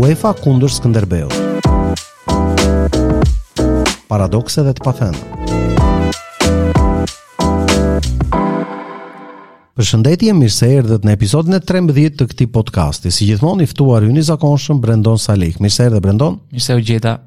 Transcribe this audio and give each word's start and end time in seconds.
UEFA 0.00 0.30
kundër 0.40 0.70
Skënderbeut. 0.72 1.66
Paradokse 4.08 4.62
dhe 4.64 4.72
të 4.72 4.84
Për 4.86 5.18
Përshëndetje, 9.80 10.32
mirë 10.38 10.52
se 10.54 10.70
erdhët 10.78 11.04
në 11.08 11.14
episodin 11.18 11.56
e 11.58 11.60
13 11.60 12.16
të 12.16 12.28
këtij 12.32 12.48
podcasti. 12.54 13.12
Si 13.12 13.28
gjithmonë 13.28 13.66
i 13.66 13.68
ftuar 13.74 14.04
hyni 14.06 14.24
zakonshëm 14.24 14.80
Brendon 14.84 15.20
Salik. 15.20 15.60
Mirë 15.60 15.74
se 15.76 15.90
erdhë 15.90 16.00
Brendon. 16.04 16.40
Mirë 16.54 16.64
se 16.70 16.78
u 16.78 16.80
gjeta. 16.84 17.18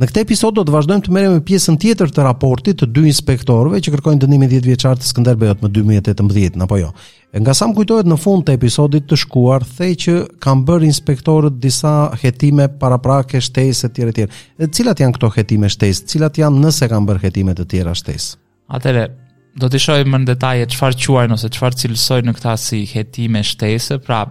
Në 0.00 0.06
këtë 0.08 0.20
episod 0.24 0.54
do 0.56 0.62
të 0.64 0.72
vazhdojmë 0.72 1.02
të 1.04 1.10
merrem 1.12 1.32
me 1.36 1.40
pjesën 1.44 1.76
tjetër 1.82 2.12
të 2.16 2.22
raportit 2.24 2.78
të 2.80 2.86
dy 2.96 3.02
inspektorëve 3.10 3.82
që 3.84 3.92
kërkojnë 3.92 4.22
dënimin 4.22 4.48
10 4.48 4.64
vjeçar 4.70 4.94
të 4.96 5.34
bejot 5.42 5.60
më 5.60 5.68
2018, 5.76 6.56
apo 6.64 6.78
jo. 6.80 6.88
E 7.30 7.38
nga 7.42 7.52
sa 7.54 7.68
më 7.68 7.76
kujtohet 7.76 8.08
në 8.08 8.16
fund 8.18 8.46
të 8.48 8.54
episodit 8.56 9.04
të 9.10 9.18
shkuar, 9.26 9.66
thej 9.76 9.90
që 10.06 10.14
kam 10.42 10.64
bërë 10.66 10.88
inspektorët 10.88 11.60
disa 11.62 11.92
hetime 12.22 12.70
paraprake, 12.80 13.42
shtesë 13.44 13.90
e 13.90 13.94
tjere 13.98 14.16
tjere. 14.16 14.32
E 14.56 14.70
cilat 14.72 15.04
janë 15.04 15.18
këto 15.18 15.30
hetime 15.36 15.68
shtesë? 15.70 16.08
Cilat 16.14 16.40
janë 16.46 16.64
nëse 16.64 16.88
kam 16.90 17.04
bërë 17.08 17.26
hetime 17.28 17.58
të 17.60 17.68
tjera 17.70 17.92
shtesë? 18.00 18.38
Atele, 18.72 19.04
do 19.58 19.68
të 19.70 19.80
shohim 19.82 20.10
më 20.14 20.18
në 20.22 20.28
detaje 20.30 20.66
çfarë 20.74 20.98
quajnë 21.04 21.36
ose 21.36 21.48
çfarë 21.56 21.78
cilësojnë 21.82 22.28
në 22.30 22.34
këtë 22.38 22.52
si 22.62 22.80
hetime 22.92 23.42
shtese, 23.46 23.96
pra 24.04 24.24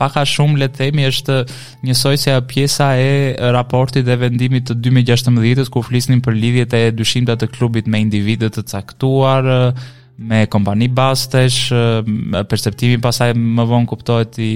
paka 0.00 0.24
shumë 0.26 0.62
le 0.62 0.68
të 0.72 0.78
themi 0.86 1.04
është 1.10 1.36
njësoj 1.84 2.14
se 2.24 2.36
pjesa 2.50 2.92
e 2.98 3.10
raportit 3.54 4.06
dhe 4.08 4.16
vendimit 4.22 4.64
të 4.70 4.78
2016 4.86 5.62
të 5.66 5.70
ku 5.74 5.84
flisnin 5.86 6.22
për 6.24 6.38
lidhjet 6.40 6.76
e 6.78 6.84
dyshimta 6.96 7.36
të 7.40 7.50
klubit 7.54 7.86
me 7.90 8.00
individë 8.02 8.50
të 8.56 8.64
caktuar, 8.72 9.52
me 10.22 10.44
kompani 10.50 10.86
bastesh, 10.92 11.70
perceptimin 12.50 13.00
pasaj 13.02 13.30
më 13.36 13.64
vonë 13.68 13.88
kuptohet 13.90 14.36
i 14.44 14.50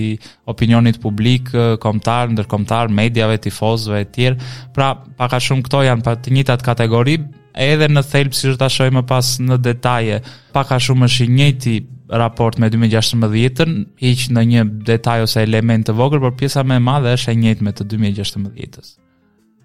opinionit 0.52 1.00
publik, 1.02 1.50
komtar, 1.82 2.30
ndërkomtar, 2.36 2.92
medjave, 2.94 3.38
tifozve 3.42 4.04
e 4.04 4.06
tjerë. 4.06 4.52
Pra, 4.76 4.92
paka 5.16 5.40
shumë 5.42 5.66
këto 5.66 5.80
janë 5.88 6.04
pa 6.06 6.14
të 6.22 6.36
njëtat 6.36 6.62
kategori, 6.66 7.18
edhe 7.56 7.88
në 7.88 8.02
thelb 8.04 8.34
si 8.36 8.50
ta 8.60 8.68
shohim 8.72 8.98
më 9.00 9.02
pas 9.08 9.30
në 9.40 9.56
detaje, 9.64 10.20
pak 10.52 10.72
a 10.76 10.80
shumë 10.82 11.08
është 11.08 11.24
i 11.26 11.34
njëjti 11.38 11.74
raport 12.20 12.60
me 12.62 12.68
2016-ën, 12.70 13.72
hiq 14.02 14.26
në 14.36 14.44
një 14.52 14.64
detaj 14.86 15.20
ose 15.24 15.42
element 15.42 15.88
të 15.88 15.94
vogël, 15.98 16.20
por 16.22 16.36
pjesa 16.38 16.62
më 16.68 16.78
e 16.78 16.84
madhe 16.86 17.14
është 17.16 17.32
e 17.32 17.38
njëjtë 17.42 17.66
me 17.66 17.72
të 17.74 17.88
2016-ës. 17.94 18.90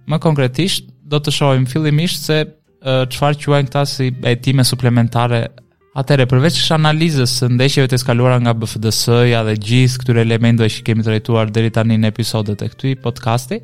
Më 0.09 0.19
konkretisht, 0.23 0.87
do 1.11 1.19
të 1.19 1.35
shohim 1.35 1.67
fillimisht 1.69 2.25
se 2.31 2.39
çfarë 2.81 3.43
quajnë 3.43 3.69
këta 3.69 3.83
si 3.89 4.13
hetime 4.25 4.65
suplementare 4.67 5.43
Atëre, 5.91 6.23
përveç 6.23 6.55
kësaj 6.55 6.71
analizës 6.79 7.33
së 7.41 7.49
ndeshjeve 7.51 7.89
të 7.91 7.97
skaluara 7.99 8.37
nga 8.39 8.53
BFDS-ja 8.55 9.41
dhe 9.43 9.57
gjithë 9.59 9.99
këtyre 9.99 10.21
elementeve 10.23 10.69
që 10.71 10.85
kemi 10.87 11.03
trajtuar 11.03 11.51
deri 11.51 11.67
tani 11.75 11.97
në 11.99 12.13
episodet 12.13 12.63
e 12.63 12.69
këtij 12.71 12.93
podcasti, 13.03 13.57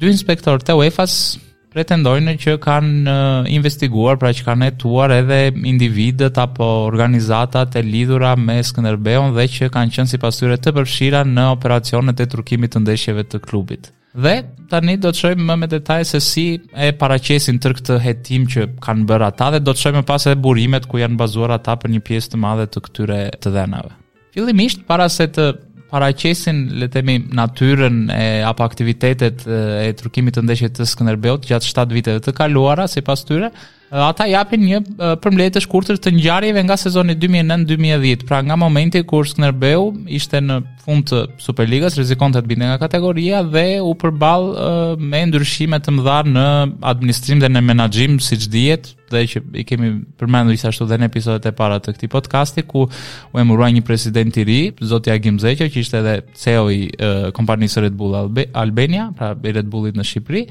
dy 0.00 0.08
inspektorë 0.08 0.64
të 0.64 0.76
UEFA-s 0.78 1.18
pretendojnë 1.76 2.32
që 2.40 2.52
kanë 2.64 3.16
investiguar, 3.52 4.16
pra 4.20 4.30
që 4.36 4.46
kanë 4.46 4.70
etuar 4.72 5.12
edhe 5.16 5.38
individet 5.68 6.38
apo 6.40 6.64
organizatat 6.88 7.76
e 7.76 7.82
lidhura 7.84 8.30
me 8.40 8.56
Skënderbeun 8.64 9.34
dhe 9.36 9.44
që 9.56 9.68
kanë 9.74 9.92
qënë 9.98 10.12
si 10.14 10.20
pasyre 10.22 10.56
të 10.62 10.72
përshira 10.78 11.20
në 11.28 11.44
operacionet 11.56 12.22
e 12.24 12.28
trukimit 12.32 12.72
të 12.74 12.80
ndeshjeve 12.86 13.26
të 13.28 13.42
klubit. 13.44 13.90
Dhe 14.16 14.38
tani 14.72 14.94
do 14.96 15.10
të 15.12 15.20
shojmë 15.22 15.44
më 15.50 15.58
me 15.60 15.66
detaj 15.68 16.00
se 16.14 16.22
si 16.24 16.46
e 16.72 16.94
paracesin 16.96 17.58
tër 17.60 17.76
të 17.88 18.00
jetim 18.06 18.48
që 18.54 18.68
kanë 18.86 19.04
bërë 19.10 19.28
ata 19.28 19.50
dhe 19.58 19.64
do 19.66 19.76
të 19.76 19.84
shojmë 19.84 20.06
pas 20.08 20.24
edhe 20.30 20.40
burimet 20.46 20.88
ku 20.88 21.02
janë 21.02 21.20
bazuar 21.20 21.52
ata 21.58 21.76
për 21.82 21.92
një 21.92 22.04
pjesë 22.08 22.32
të 22.34 22.40
madhe 22.46 22.70
të 22.72 22.86
këtyre 22.88 23.20
të 23.36 23.52
dhenave. 23.58 23.92
Fillimisht, 24.32 24.84
para 24.88 25.10
se 25.12 25.28
të 25.28 25.50
paraqesin 25.92 26.62
le 26.80 26.88
të 26.88 26.96
themi 27.00 27.14
natyrën 27.38 28.00
e 28.14 28.26
apo 28.48 28.64
aktivitetet 28.66 29.46
e 29.48 29.86
trukimit 29.98 30.36
të 30.38 30.46
ndeshjes 30.46 30.80
së 30.80 30.88
Skënderbeut 30.92 31.46
gjatë 31.48 31.70
7 31.72 31.96
viteve 31.98 32.22
të 32.26 32.34
kaluara 32.40 32.88
sipas 32.90 33.22
tyre, 33.28 33.52
ata 33.96 34.26
japin 34.30 34.60
një 34.64 34.78
përmbledhje 35.24 35.54
të 35.56 35.62
shkurtër 35.64 35.98
të 36.04 36.12
ngjarjeve 36.18 36.62
nga 36.66 36.76
sezoni 36.80 37.14
2009-2010, 37.22 38.24
pra 38.28 38.42
nga 38.44 38.56
momenti 38.58 39.00
kur 39.08 39.24
Skënderbeu 39.28 39.86
ishte 40.18 40.40
në 40.44 40.58
fund 40.84 41.06
të 41.08 41.20
Superligës, 41.42 41.96
rrezikonte 41.98 42.42
të 42.44 42.50
binte 42.50 42.68
nga 42.68 42.76
kategoria 42.82 43.40
dhe 43.46 43.64
u 43.84 43.94
përball 43.98 44.50
me 45.00 45.22
ndryshime 45.30 45.80
të 45.82 45.94
mëdha 45.96 46.18
në 46.34 46.44
administrim 46.92 47.40
dhe 47.42 47.48
në 47.54 47.64
menaxhim, 47.70 48.18
siç 48.26 48.46
dihet, 48.52 48.92
dhe 49.12 49.24
që 49.32 49.42
i 49.62 49.66
kemi 49.68 49.90
përmendur 50.20 50.56
disa 50.56 50.68
ashtu 50.74 50.86
në 50.90 51.08
episodet 51.08 51.48
e 51.50 51.56
para 51.58 51.80
të 51.80 51.96
këtij 51.96 52.12
podcasti 52.16 52.66
ku 52.68 52.84
u 52.90 53.42
emërua 53.42 53.70
një 53.74 53.86
president 53.86 54.36
i 54.42 54.48
ri, 54.50 54.60
zoti 54.82 55.14
Agim 55.14 55.40
Zeqo, 55.42 55.70
që 55.70 55.84
ishte 55.84 56.02
edhe 56.02 56.18
CEO 56.36 56.68
i 56.74 56.82
kompanisë 57.32 57.86
Red 57.86 57.96
Bull 57.96 58.16
Albania, 58.54 59.08
pra 59.16 59.32
Red 59.42 59.70
Bullit 59.72 59.96
në 59.96 60.04
Shqipëri 60.10 60.46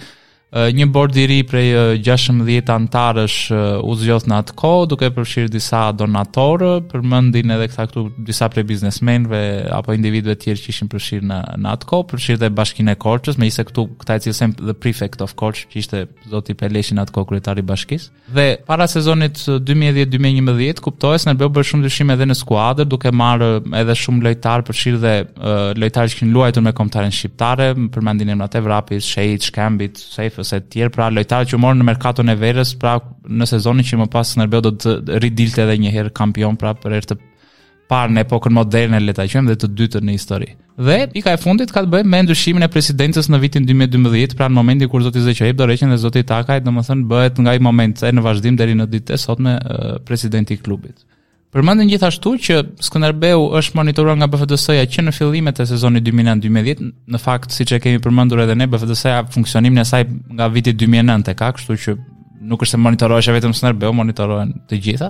një 0.56 0.86
bord 0.94 1.16
i 1.20 1.26
ri 1.28 1.42
prej 1.44 1.74
16 2.06 2.70
antarësh 2.72 3.38
u 3.84 3.96
zgjodh 4.00 4.28
në 4.32 4.36
atë 4.40 4.54
kohë 4.60 4.86
duke 4.94 5.10
përfshirë 5.16 5.50
disa 5.52 5.82
donatorë, 6.00 6.70
përmendin 6.94 7.52
edhe 7.58 7.66
këta 7.72 7.86
këtu 7.90 8.04
disa 8.30 8.48
prej 8.54 8.64
biznesmenëve 8.70 9.42
apo 9.76 9.96
individëve 9.98 10.38
të 10.40 10.46
tjerë 10.46 10.64
që 10.64 10.72
ishin 10.74 10.92
përfshirë 10.94 11.28
në 11.32 11.40
në 11.66 11.74
atë 11.76 11.90
kohë, 11.90 12.06
përfshirë 12.14 12.40
edhe 12.40 12.52
Bashkinë 12.56 12.96
e 12.96 13.00
Korçës, 13.04 13.40
me 13.42 13.50
ishte 13.52 13.66
këtu 13.68 13.86
këta 14.00 14.18
i 14.18 14.24
cilësen 14.26 14.54
the 14.62 14.78
prefect 14.80 15.26
of 15.26 15.34
Korç, 15.44 15.66
që 15.74 15.80
ishte 15.84 16.04
zoti 16.32 16.56
Peleshi 16.64 16.96
në 16.96 17.04
atë 17.04 17.16
kohë 17.18 17.30
kryetari 17.34 17.64
i 17.66 17.68
bashkisë. 17.68 18.10
Dhe 18.38 18.48
para 18.68 18.88
sezonit 18.90 19.42
2010-2011 19.68 20.82
kuptohet 20.88 21.26
se 21.26 21.32
ne 21.34 21.36
bëu 21.38 21.68
shumë 21.68 21.84
ndryshime 21.84 22.16
edhe 22.16 22.30
në 22.32 22.40
skuadër, 22.40 22.88
duke 22.88 23.12
marrë 23.12 23.52
edhe 23.82 23.96
shumë 24.06 24.26
lojtarë 24.30 24.66
përfshirë 24.72 25.04
dhe 25.04 25.14
lojtarë 25.84 26.16
që 26.16 26.20
kanë 26.22 26.34
luajtur 26.38 26.66
me 26.66 26.74
kombëtarën 26.78 27.14
shqiptare, 27.20 27.70
përmendin 27.96 28.32
emrat 28.36 28.56
e 28.60 28.64
Vrapit, 28.66 29.06
Sheit, 29.06 29.50
Shkambit, 29.52 30.02
ose 30.46 30.60
të 30.64 30.74
tjerë 30.76 30.94
pra 30.96 31.08
lojtarë 31.14 31.50
që 31.52 31.60
morën 31.62 31.80
në 31.82 31.88
merkaton 31.92 32.30
e 32.32 32.36
verës, 32.40 32.76
pra 32.82 32.96
në 33.26 33.48
sezonin 33.54 33.88
që 33.88 34.00
më 34.04 34.10
pas 34.14 34.28
Skënderbeu 34.36 34.64
do 34.68 34.74
të 34.80 35.20
ridilte 35.24 35.64
edhe 35.66 35.78
një 35.82 35.94
herë 35.96 36.14
kampion, 36.18 36.58
pra 36.60 36.74
për 36.78 36.96
herë 37.00 37.10
të 37.14 37.18
parë 37.92 38.14
në 38.16 38.22
epokën 38.26 38.54
moderne 38.58 39.00
le 39.02 39.14
ta 39.14 39.26
quajmë 39.30 39.52
dhe 39.52 39.56
të 39.62 39.68
dytën 39.80 40.08
në 40.10 40.16
histori. 40.16 40.48
Dhe 40.86 40.96
pika 41.14 41.36
e 41.36 41.40
fundit 41.40 41.70
ka 41.72 41.84
të 41.86 41.92
bëjë 41.94 42.10
me 42.12 42.22
ndryshimin 42.26 42.66
e 42.66 42.70
presidencës 42.74 43.30
në 43.32 43.40
vitin 43.44 43.68
2012, 43.70 44.34
pra 44.40 44.50
në 44.50 44.58
momentin 44.58 44.90
kur 44.92 45.06
zoti 45.06 45.22
Zeqaj 45.26 45.54
do 45.56 45.68
rrecën 45.70 45.94
dhe 45.94 46.02
zoti 46.02 46.26
Takaj, 46.28 46.60
domethënë 46.66 47.06
bëhet 47.12 47.44
nga 47.44 47.54
ai 47.54 47.62
moment 47.64 48.02
e 48.04 48.12
në 48.12 48.26
vazhdim 48.26 48.58
deri 48.60 48.76
në 48.80 48.90
ditën 48.96 49.16
e 49.16 49.22
sotme 49.22 49.58
eh, 49.60 49.92
presidenti 50.10 50.58
i 50.58 50.62
klubit. 50.66 51.04
Përmendën 51.56 51.88
gjithashtu 51.88 52.32
që 52.46 52.56
Skënderbeu 52.84 53.46
është 53.56 53.78
monitoruar 53.80 54.18
nga 54.20 54.28
BFDS-ja 54.28 54.82
që 54.92 55.06
në 55.06 55.12
fillimet 55.16 55.62
e 55.64 55.66
sezonit 55.70 56.04
2009-2010, 56.04 56.90
në 57.16 57.22
fakt 57.24 57.54
siç 57.56 57.72
e 57.72 57.78
kemi 57.80 58.02
përmendur 58.04 58.42
edhe 58.44 58.58
ne, 58.60 58.68
BFDS-ja 58.68 59.22
funksionimin 59.32 59.80
e 59.80 59.86
saj 59.88 60.02
nga 60.36 60.50
viti 60.52 60.74
2009 60.76 61.24
tek, 61.30 61.40
kështu 61.56 61.78
që 61.86 61.94
nuk 62.52 62.66
është 62.66 62.76
se 62.76 62.80
monitorohej 62.88 63.36
vetëm 63.38 63.54
Skënderbeu, 63.56 63.94
monitorohen 63.96 64.52
të 64.68 64.82
gjitha. 64.84 65.10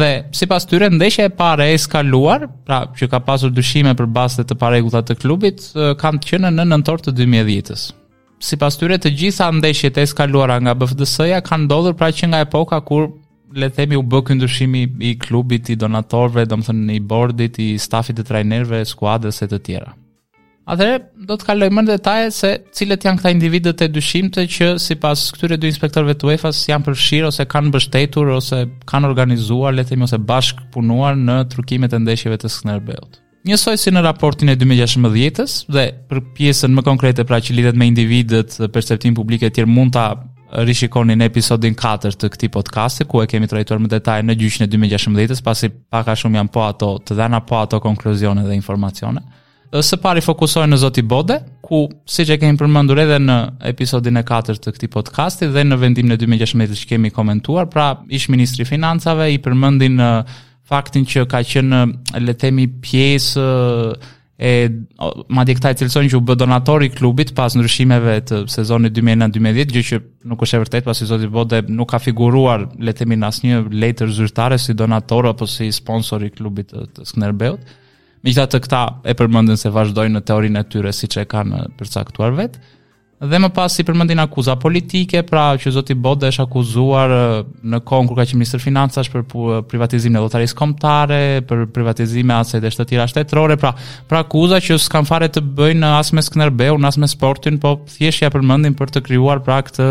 Dhe 0.00 0.08
sipas 0.36 0.68
tyre 0.68 0.90
ndeshja 0.92 1.30
e 1.30 1.32
parë 1.40 1.70
e 1.72 1.78
skaluar, 1.80 2.44
pra 2.68 2.82
që 2.98 3.08
ka 3.14 3.22
pasur 3.24 3.48
dyshime 3.56 3.96
për 3.96 4.10
bazat 4.18 4.50
të 4.52 4.58
parregullta 4.60 5.00
të 5.08 5.16
klubit, 5.22 5.64
kanë 5.72 6.20
të 6.26 6.30
qenë 6.34 6.52
në 6.58 6.68
nëntor 6.74 7.00
të 7.06 7.16
2010-s. 7.22 7.88
Sipas 8.44 8.76
tyre 8.80 9.00
të 9.00 9.14
gjitha 9.20 9.48
ndeshjet 9.56 9.96
e 10.00 10.04
skaluara 10.08 10.60
nga 10.64 10.76
BFDS-ja 10.80 11.40
kanë 11.44 11.64
ndodhur 11.68 11.96
pra 12.00 12.12
që 12.16 12.28
nga 12.32 12.44
epoka 12.44 12.78
kur 12.88 13.08
le 13.58 13.68
të 13.70 13.74
themi 13.82 13.96
u 13.98 14.02
bë 14.02 14.20
ky 14.26 14.66
i 15.10 15.16
klubit, 15.18 15.70
i 15.70 15.76
donatorëve, 15.76 16.46
domethënë 16.46 16.94
i 16.96 17.00
bordit, 17.00 17.58
i 17.58 17.78
stafit 17.78 18.16
të 18.20 18.24
trajnerëve, 18.28 18.84
skuadrës 18.86 19.36
së 19.42 19.48
të 19.50 19.58
tjera. 19.66 19.94
Atëherë 20.70 21.26
do 21.26 21.34
të 21.36 21.46
kaloj 21.48 21.68
më 21.74 21.82
në 21.82 21.88
detaje 21.96 22.30
se 22.30 22.50
cilët 22.76 23.02
janë 23.04 23.18
këta 23.18 23.30
individët 23.34 23.78
të 23.80 23.88
dyshimtë 23.96 24.44
që 24.54 24.66
sipas 24.78 25.24
këtyre 25.34 25.56
dy 25.58 25.66
inspektorëve 25.72 26.14
të 26.14 26.28
UEFA-s 26.28 26.60
janë 26.70 26.86
përfshirë 26.86 27.26
ose 27.32 27.46
kanë 27.50 27.70
mbështetur 27.72 28.30
ose 28.36 28.60
kanë 28.92 29.10
organizuar, 29.10 29.72
le 29.74 29.82
të 29.82 29.94
themi 29.96 30.06
ose 30.06 30.20
bashk 30.30 30.60
punuar 30.74 31.18
në 31.18 31.40
trukimet 31.50 31.96
e 31.96 32.00
ndeshjeve 32.04 32.38
të 32.44 32.52
Skënderbeut. 32.54 33.18
Njësoj 33.48 33.78
si 33.80 33.90
në 33.96 34.04
raportin 34.04 34.52
e 34.52 34.56
2016 34.60 35.62
dhe 35.74 35.86
për 36.10 36.22
pjesën 36.36 36.74
më 36.76 36.84
konkrete 36.86 37.24
pra 37.26 37.40
që 37.42 37.56
lidhet 37.56 37.78
me 37.80 37.88
individet 37.90 38.54
dhe 38.60 38.68
publik 38.70 39.16
publike 39.16 39.50
tjerë 39.50 39.74
mund 39.74 39.96
të 39.96 40.06
rishikoni 40.66 41.14
në 41.18 41.28
episodin 41.30 41.74
4 41.78 42.14
të 42.18 42.30
këti 42.34 42.48
podcasti, 42.52 43.04
ku 43.08 43.22
e 43.22 43.28
kemi 43.30 43.48
trajtuar 43.50 43.80
më 43.84 43.90
detaj 43.94 44.18
në 44.26 44.36
gjyqën 44.40 44.66
e 44.66 44.70
2016, 44.72 45.42
pasi 45.46 45.68
paka 45.70 46.16
shumë 46.18 46.40
janë 46.40 46.52
po 46.54 46.64
ato 46.66 46.92
të 47.06 47.16
dhena 47.20 47.42
po 47.46 47.60
ato 47.60 47.80
konkluzione 47.80 48.44
dhe 48.46 48.56
informacione. 48.58 49.22
Së 49.70 50.00
pari 50.02 50.18
fokusoj 50.24 50.64
në 50.66 50.80
Zoti 50.82 51.04
Bode, 51.06 51.36
ku 51.62 51.84
si 52.10 52.24
që 52.26 52.40
kemi 52.42 52.58
përmëndur 52.58 52.98
edhe 53.04 53.20
në 53.22 53.36
episodin 53.70 54.18
e 54.18 54.24
4 54.26 54.56
të 54.62 54.72
këti 54.74 54.88
podcasti 54.90 55.46
dhe 55.54 55.62
në 55.68 55.76
vendim 55.78 56.10
në 56.10 56.16
2016 56.24 56.82
që 56.84 56.90
kemi 56.94 57.12
komentuar, 57.14 57.68
pra 57.70 57.92
ish 58.10 58.26
Ministri 58.34 58.66
Financave 58.66 59.28
i 59.30 59.38
përmëndin 59.44 60.02
uh, 60.02 60.24
faktin 60.66 61.06
që 61.06 61.28
ka 61.30 61.44
qenë 61.52 61.84
uh, 61.86 62.16
letemi 62.18 62.66
pjesë 62.82 63.46
e 64.40 64.52
madje 65.28 65.56
këta 65.58 65.74
i 65.74 65.78
cilësojnë 65.82 66.08
që 66.14 66.16
u 66.16 66.22
bë 66.24 66.34
donatori 66.40 66.86
i 66.88 66.92
klubit 66.96 67.34
pas 67.36 67.52
ndryshimeve 67.58 68.14
të 68.30 68.38
sezonit 68.48 68.94
2019 68.96 69.36
2010 69.36 69.74
gjë 69.74 69.82
që 69.90 69.98
nuk 70.32 70.44
është 70.46 70.56
e 70.58 70.62
vërtetë 70.62 70.84
pasi 70.86 71.08
zoti 71.10 71.28
Bode 71.34 71.60
nuk 71.68 71.90
ka 71.92 72.00
figuruar 72.00 72.64
le 72.80 72.94
të 72.94 73.02
themi 73.04 73.18
në 73.20 73.28
asnjë 73.28 73.58
letër 73.84 74.08
zyrtare 74.16 74.56
si 74.58 74.72
donator 74.76 75.28
apo 75.34 75.46
si 75.50 75.68
sponsor 75.76 76.24
i 76.24 76.32
klubit 76.32 76.72
të 76.72 77.04
Skënderbeut. 77.10 77.68
Megjithatë 78.24 78.62
këta 78.64 78.80
e 79.04 79.14
përmendën 79.20 79.60
se 79.60 79.72
vazhdojnë 79.76 80.16
në 80.16 80.24
teorinë 80.30 80.64
e 80.64 80.68
tyre 80.72 80.94
siç 80.96 81.20
e 81.20 81.28
kanë 81.32 81.66
përcaktuar 81.80 82.32
vetë. 82.40 82.64
Dhe 83.20 83.36
më 83.36 83.50
pas 83.52 83.68
si 83.76 83.84
përmendin 83.84 84.22
akuza 84.22 84.54
politike, 84.56 85.20
pra 85.28 85.52
që 85.60 85.74
zoti 85.74 85.92
Bodë 85.92 86.30
është 86.30 86.46
akuzuar 86.46 87.12
në 87.68 87.80
kohën 87.84 88.08
kur 88.08 88.16
ka 88.16 88.24
qenë 88.30 88.38
ministër 88.40 88.62
financash 88.64 89.10
për 89.12 89.26
privatizimin 89.68 90.16
e 90.16 90.22
lotarisë 90.24 90.56
kombëtare, 90.56 91.18
për 91.44 91.66
privatizimin 91.74 92.32
e 92.32 92.38
asaj 92.38 92.62
dhe 92.64 92.72
shtetira 92.72 93.04
shtetërore, 93.12 93.58
pra, 93.60 93.74
pra 94.08 94.22
akuza 94.24 94.62
që 94.64 94.80
s'kan 94.86 95.04
fare 95.10 95.28
të 95.28 95.44
bëjnë 95.52 95.92
as 96.00 96.14
me 96.16 96.24
Skënderbeu, 96.24 96.80
as 96.80 96.96
me 96.96 97.10
sportin, 97.12 97.60
po 97.60 97.76
thjesht 97.92 98.24
ja 98.24 98.32
përmendin 98.32 98.72
për 98.80 98.96
të 98.96 99.04
krijuar 99.10 99.44
pra 99.44 99.60
këtë 99.68 99.90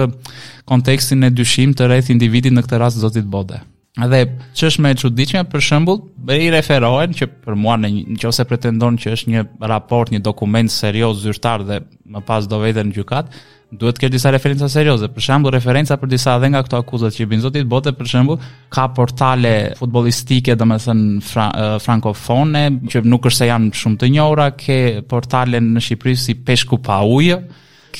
kontekstin 0.69 1.29
e 1.29 1.29
dyshim 1.29 1.77
të 1.77 1.85
rreth 1.91 2.09
individit 2.13 2.49
në 2.57 2.65
këtë 2.65 2.81
rast 2.81 3.05
zotit 3.05 3.29
Bodë. 3.29 3.61
Dhe 3.97 4.19
që 4.53 4.67
është 4.69 4.81
me 4.85 4.91
e 4.93 4.95
qudicme, 4.99 5.41
për 5.49 5.63
shëmbull, 5.65 6.03
i 6.35 6.49
referohen 6.53 7.15
që 7.17 7.25
për 7.41 7.55
mua 7.57 7.73
në 7.81 7.89
që 8.21 8.27
ose 8.29 8.43
pretendon 8.47 8.97
që 9.01 9.13
është 9.15 9.31
një 9.33 9.41
raport, 9.67 10.11
një 10.13 10.19
dokument 10.23 10.69
serios 10.71 11.23
zyrtar 11.23 11.63
dhe 11.65 11.79
më 12.13 12.21
pas 12.27 12.45
do 12.51 12.59
vete 12.61 12.83
në 12.85 12.93
gjukat, 12.95 13.31
duhet 13.73 13.97
të 13.97 14.03
kërë 14.03 14.13
disa 14.13 14.29
referenca 14.33 14.69
serios 14.69 15.01
dhe 15.01 15.09
për 15.13 15.25
shëmbull 15.25 15.53
referenca 15.57 15.97
për 16.01 16.11
disa 16.13 16.35
dhe 16.41 16.51
nga 16.53 16.61
këto 16.67 16.77
akuzat 16.83 17.17
që 17.17 17.25
i 17.25 17.39
zotit, 17.41 17.65
bote 17.69 17.91
për 17.97 18.11
shëmbull 18.13 18.45
ka 18.77 18.85
portale 18.93 19.55
futbolistike 19.81 20.55
dhe 20.57 20.69
me 20.69 20.77
thënë 20.81 21.23
fra, 21.25 21.47
uh, 21.49 21.79
frankofone 21.81 22.63
që 22.93 23.01
nuk 23.09 23.25
është 23.25 23.37
se 23.41 23.49
janë 23.49 23.73
shumë 23.73 23.97
të 24.03 24.11
njora, 24.15 24.51
ke 24.53 24.79
portale 25.09 25.59
në 25.65 25.81
Shqipëri 25.87 26.15
si 26.27 26.37
peshku 26.45 26.77
pa 26.85 27.01
ujë, 27.09 27.41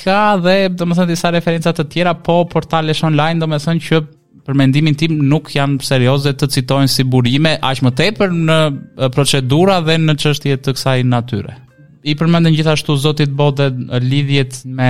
ka 0.03 0.21
dhe 0.37 0.55
domethën 0.69 1.09
disa 1.15 1.33
referenca 1.33 1.73
të 1.73 1.89
tjera 1.95 2.13
po 2.13 2.43
portalesh 2.49 3.03
online 3.09 3.41
domethën 3.41 3.81
që 3.89 4.03
për 4.49 4.57
mendimin 4.57 4.95
tim 4.97 5.19
nuk 5.29 5.51
janë 5.53 5.83
serioze 5.85 6.31
të 6.33 6.47
citojnë 6.55 6.89
si 6.89 7.03
burime 7.05 7.51
aq 7.69 7.83
më 7.85 7.91
tepër 7.99 8.31
në 8.49 8.57
procedura 9.13 9.75
dhe 9.85 9.99
në 10.01 10.15
çështje 10.23 10.57
të 10.65 10.73
kësaj 10.73 11.01
natyre. 11.05 11.53
I 12.09 12.15
përmendën 12.17 12.55
gjithashtu 12.57 12.95
zotit 13.03 13.29
Bode 13.35 13.67
lidhjet 14.01 14.57
me 14.65 14.89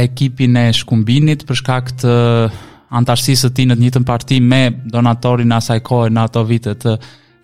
ekipin 0.00 0.56
e 0.56 0.68
shkumbinit 0.78 1.42
për 1.48 1.58
shkak 1.60 1.90
të 2.00 2.14
antarësisë 2.96 3.50
të 3.50 3.56
tij 3.58 3.66
në 3.72 3.76
të 3.76 3.84
njëjtën 3.84 4.06
parti 4.08 4.38
me 4.40 4.62
donatorin 4.96 5.52
asaj 5.58 5.82
kohe 5.84 6.08
në 6.14 6.22
ato 6.30 6.44
vite 6.48 6.72
të 6.78 6.96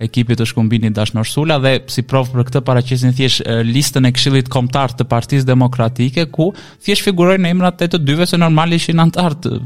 ekipit 0.04 0.40
të 0.40 0.46
shkumbinit 0.50 0.94
Dashnë 0.96 1.20
Orsula 1.22 1.56
dhe 1.62 1.74
si 1.92 2.04
provë 2.08 2.32
për 2.34 2.46
këtë 2.48 2.62
paraqesin 2.68 3.14
thjesht 3.18 3.44
listën 3.68 4.08
e 4.08 4.12
këshillit 4.16 4.48
kombëtar 4.52 4.96
të 4.98 5.06
Partisë 5.10 5.48
Demokratike 5.48 6.26
ku 6.34 6.50
thjesht 6.84 7.04
figurojnë 7.08 7.52
emrat 7.52 7.78
të 7.82 7.90
të 7.94 8.02
dyve 8.08 8.26
se 8.30 8.40
normal 8.40 8.72
ishin 8.78 9.04
antar 9.04 9.36
të 9.44 9.58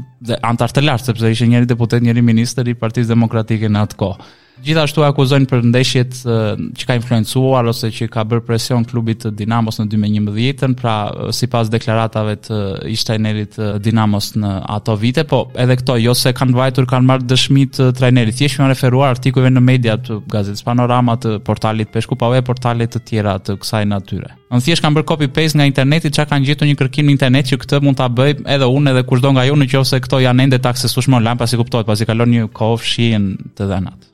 antar 0.51 0.75
të 0.75 0.83
lartë 0.85 1.11
sepse 1.11 1.31
ishin 1.35 1.53
njëri 1.55 1.71
deputet, 1.71 2.03
njëri 2.05 2.23
ministër 2.31 2.67
i 2.73 2.77
Partisë 2.83 3.13
Demokratike 3.15 3.69
në 3.71 3.85
atë 3.87 4.01
kohë. 4.03 4.33
Gjithashtu 4.63 5.03
akuzojnë 5.03 5.49
për 5.51 5.63
ndeshjet 5.67 6.15
uh, 6.29 6.53
që 6.79 6.85
ka 6.87 6.95
influencuar 6.95 7.67
ose 7.67 7.89
që 7.91 8.05
ka 8.13 8.23
bërë 8.27 8.43
presion 8.47 8.85
klubit 8.87 9.19
të 9.25 9.31
Dinamos 9.41 9.81
në 9.81 9.87
2011-ën, 9.91 10.75
pra 10.79 10.93
sipas 11.35 11.67
deklaratave 11.73 12.37
të 12.45 12.55
uh, 12.55 12.69
ish 12.91 13.03
të 13.07 13.17
uh, 13.17 13.65
Dinamos 13.83 14.31
në 14.39 14.51
ato 14.77 14.95
vite, 15.01 15.25
po 15.27 15.43
edhe 15.59 15.75
këto 15.81 15.97
jo 15.99 16.13
se 16.15 16.31
kanë 16.37 16.55
vajtur 16.55 16.87
kanë 16.91 17.07
marrë 17.09 17.27
dëshmi 17.33 17.65
të 17.75 17.89
uh, 17.89 17.93
trajnerit. 17.99 18.37
Thjesht 18.39 18.61
janë 18.61 18.71
referuar 18.71 19.11
artikujve 19.17 19.51
në 19.51 19.63
media 19.63 19.97
të 19.99 20.21
gazetës 20.31 20.63
Panorama, 20.65 21.17
të 21.21 21.35
portalit 21.45 21.91
Peshku, 21.93 22.15
pa 22.15 22.31
e 22.37 22.41
portale 22.45 22.87
të 22.87 23.03
tjera 23.07 23.35
të 23.43 23.57
kësaj 23.61 23.83
natyre. 23.91 24.31
Në 24.55 24.63
thjesht 24.69 24.85
kanë 24.87 25.01
bërë 25.01 25.09
copy 25.11 25.27
paste 25.35 25.59
nga 25.59 25.67
interneti, 25.67 26.11
çka 26.15 26.29
kanë 26.31 26.47
gjetur 26.47 26.69
një 26.71 26.79
kërkim 26.79 27.09
në 27.09 27.17
internet 27.17 27.51
që 27.51 27.59
këtë 27.65 27.83
mund 27.83 27.99
ta 27.99 28.07
bëj 28.09 28.37
edhe 28.55 28.71
unë 28.71 28.93
edhe 28.93 29.03
kushdo 29.09 29.35
nga 29.35 29.43
ju 29.49 29.59
nëse 29.59 29.99
këto 30.07 30.23
janë 30.23 30.47
ende 30.47 30.61
të 30.63 30.71
aksesueshme 30.73 31.19
online, 31.19 31.39
pasi 31.43 31.59
kuptohet, 31.59 31.87
pasi 31.89 32.07
kalon 32.07 32.31
një 32.31 32.49
kohë 32.55 32.81
fshihen 32.85 33.31
të 33.57 33.69
dhënat. 33.73 34.11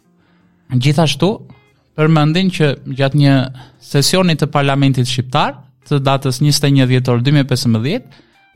Gjithashtu, 0.79 1.29
përmendin 1.99 2.47
që 2.55 2.67
gjatë 2.95 3.19
një 3.19 3.33
sesioni 3.83 4.37
të 4.39 4.47
Parlamentit 4.53 5.09
Shqiptar 5.09 5.57
të 5.89 5.97
datës 6.07 6.39
21 6.41 6.85
dhjetor 6.87 7.19
2015, 7.21 8.05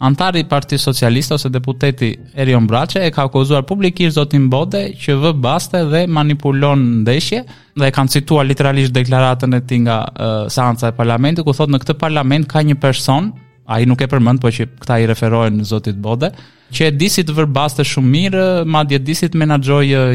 Antari 0.06 0.41
i 0.44 0.47
Partisë 0.47 0.89
Socialiste 0.91 1.35
ose 1.38 1.50
deputeti 1.51 2.09
Erion 2.39 2.65
Braçe 2.67 3.00
e 3.03 3.12
ka 3.15 3.27
akuzuar 3.29 3.63
publikisht 3.67 4.15
zotin 4.17 4.50
Bode 4.51 4.81
që 5.00 5.15
vë 5.23 5.29
baste 5.44 5.79
dhe 5.91 6.01
manipulon 6.12 6.81
ndeshje 7.06 7.44
dhe 7.79 7.88
e 7.88 7.94
kanë 7.95 8.12
cituar 8.18 8.44
literalisht 8.47 8.91
deklaratën 8.95 9.56
e 9.56 9.61
tij 9.68 9.79
nga 9.85 10.01
uh, 10.06 10.47
seanca 10.51 10.91
e 10.91 10.97
parlamentit 11.00 11.47
ku 11.47 11.56
thotë 11.56 11.71
në 11.77 11.81
këtë 11.85 11.95
parlament 12.03 12.50
ka 12.51 12.63
një 12.68 12.75
person, 12.83 13.31
ai 13.71 13.83
nuk 13.88 14.03
e 14.03 14.11
përmend, 14.11 14.44
por 14.44 14.51
që 14.56 14.68
këta 14.83 15.00
i 15.00 15.07
referohen 15.11 15.63
zotit 15.68 15.95
Bode, 16.00 16.31
që 16.73 16.88
e 16.89 16.94
disi 16.95 17.23
të 17.25 17.33
vërbaste 17.38 17.85
shumë 17.85 18.09
mirë, 18.12 18.44
madje 18.69 19.00
disit 19.06 19.33
të 19.35 19.59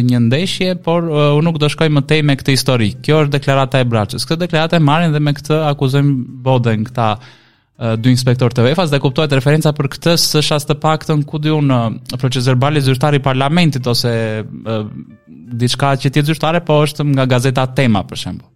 një 0.09 0.21
ndeshje, 0.27 0.73
por 0.85 1.07
uh, 1.07 1.31
unë 1.39 1.47
nuk 1.47 1.59
do 1.63 1.69
shkoj 1.71 1.89
më 1.95 2.03
tej 2.11 2.23
me 2.27 2.35
këtë 2.37 2.55
histori. 2.55 2.89
Kjo 3.03 3.21
është 3.25 3.35
deklarata 3.39 3.79
e 3.79 3.87
Braçës. 3.89 4.27
Këtë 4.27 4.47
deklaratë 4.47 4.77
e 4.77 4.83
marrin 4.85 5.13
dhe 5.15 5.21
me 5.23 5.33
këtë 5.37 5.61
akuzojnë 5.71 6.15
Boden 6.45 6.85
këta 6.89 7.07
uh, 7.21 7.95
dy 7.99 8.13
inspektor 8.13 8.51
të 8.55 8.67
vefas 8.71 8.91
dhe 8.91 9.01
kuptohet 9.05 9.33
referenca 9.39 9.73
për 9.77 9.91
këtë 9.95 10.17
së 10.21 10.43
shastë 10.47 10.75
të 10.75 10.81
paktën 10.83 11.25
ku 11.29 11.39
diun 11.39 11.71
uh, 11.71 11.89
proces 12.19 12.51
verbal 12.51 12.81
zyrtar 12.83 13.15
i 13.19 13.23
parlamentit 13.23 13.87
ose 13.91 14.13
uh, 14.43 14.83
diçka 15.29 15.95
që 16.03 16.11
ti 16.19 16.27
zyrtare, 16.31 16.65
po 16.67 16.81
është 16.85 17.07
nga 17.15 17.29
gazeta 17.31 17.67
Tema 17.75 18.03
për 18.11 18.25
shembull. 18.25 18.51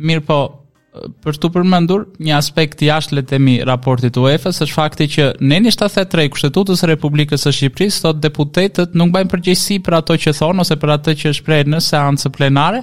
Mirë 0.00 0.24
po, 0.24 0.40
për 0.90 1.36
të 1.38 1.48
përmendur 1.54 2.06
një 2.18 2.32
aspekt 2.34 2.78
të 2.80 2.88
jashtë 2.88 3.14
le 3.14 3.22
të 3.22 3.28
themi 3.36 3.52
raportit 3.68 4.10
të 4.16 4.22
UEFA-s 4.24 4.64
është 4.64 4.74
fakti 4.74 5.06
që 5.12 5.26
në 5.46 5.60
73 5.70 6.30
kushtetutës 6.34 6.80
së 6.82 6.88
Republikës 6.90 7.44
së 7.46 7.52
Shqipërisë 7.54 8.00
sot 8.06 8.18
deputetët 8.24 8.96
nuk 8.98 9.12
bajnë 9.14 9.30
përgjegjësi 9.30 9.76
për 9.86 9.96
ato 10.00 10.16
që 10.24 10.32
thonë 10.40 10.64
ose 10.64 10.76
për 10.82 10.92
atë 10.96 11.14
që 11.20 11.30
është 11.36 11.58
në 11.74 11.80
seancë 11.86 12.32
plenare 12.38 12.80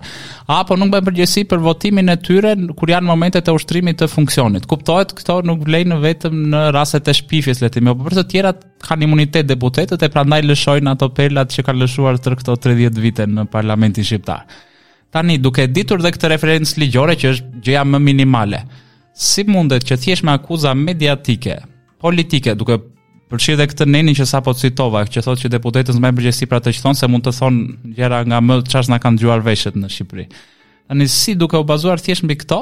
apo 0.56 0.78
nuk 0.80 0.94
bajnë 0.94 1.06
përgjegjësi 1.10 1.44
për 1.52 1.62
votimin 1.68 2.14
e 2.14 2.16
tyre 2.24 2.56
kur 2.80 2.94
janë 2.94 3.08
momentet 3.12 3.48
e 3.52 3.56
ushtrimit 3.60 4.00
të 4.00 4.08
funksionit. 4.14 4.70
Kuptohet 4.72 5.12
këto 5.20 5.42
nuk 5.52 5.66
vlen 5.68 5.98
vetëm 6.06 6.40
në 6.56 6.64
rastet 6.78 7.12
e 7.12 7.18
shpifjes 7.20 7.60
le 7.60 7.68
të 7.68 7.82
themi, 7.82 7.92
por 7.98 8.08
për 8.08 8.22
të 8.22 8.26
tjera 8.32 8.54
kanë 8.88 9.04
imunitet 9.10 9.52
deputetët 9.52 10.00
e 10.08 10.12
prandaj 10.16 10.42
lëshojnë 10.48 10.94
ato 10.96 11.12
pelat 11.18 11.52
që 11.52 11.68
kanë 11.68 11.84
lëshuar 11.84 12.24
tër 12.24 12.40
këto 12.40 12.56
30 12.70 13.04
vite 13.04 13.28
në 13.28 13.48
parlamentin 13.52 14.08
shqiptar. 14.08 14.48
Tani 15.12 15.38
duke 15.40 15.64
ditur 15.72 16.02
dhe 16.04 16.12
këtë 16.12 16.30
referencë 16.34 16.82
ligjore 16.84 17.14
që 17.20 17.30
është 17.34 17.62
gjëja 17.64 17.84
më 17.88 18.00
minimale, 18.04 18.60
si 19.16 19.46
mundet 19.48 19.86
që 19.88 19.96
thjesht 20.04 20.26
me 20.28 20.34
akuza 20.36 20.74
mediatike, 20.76 21.62
politike, 22.04 22.56
duke 22.60 22.76
dhe 23.58 23.68
këtë 23.72 23.88
nenin 23.88 24.16
që 24.16 24.28
sapo 24.28 24.54
citova, 24.56 25.02
që 25.08 25.24
thotë 25.26 25.46
që 25.46 25.50
deputetët 25.58 25.98
me 26.00 26.12
përgjegjësi 26.16 26.46
pra 26.52 26.60
të 26.64 26.74
thonë 26.80 27.00
se 27.00 27.10
mund 27.12 27.26
të 27.28 27.34
thonë 27.40 27.64
gjëra 27.98 28.22
nga 28.28 28.42
më 28.44 28.60
çfarë 28.68 28.92
na 28.94 29.00
kanë 29.04 29.20
dëgjuar 29.22 29.42
veshët 29.48 29.76
në 29.80 29.90
Shqipëri. 29.96 30.28
Tani 30.88 31.08
si 31.12 31.36
duke 31.40 31.60
u 31.60 31.66
bazuar 31.68 32.00
thjesht 32.04 32.24
mbi 32.28 32.38
këto, 32.44 32.60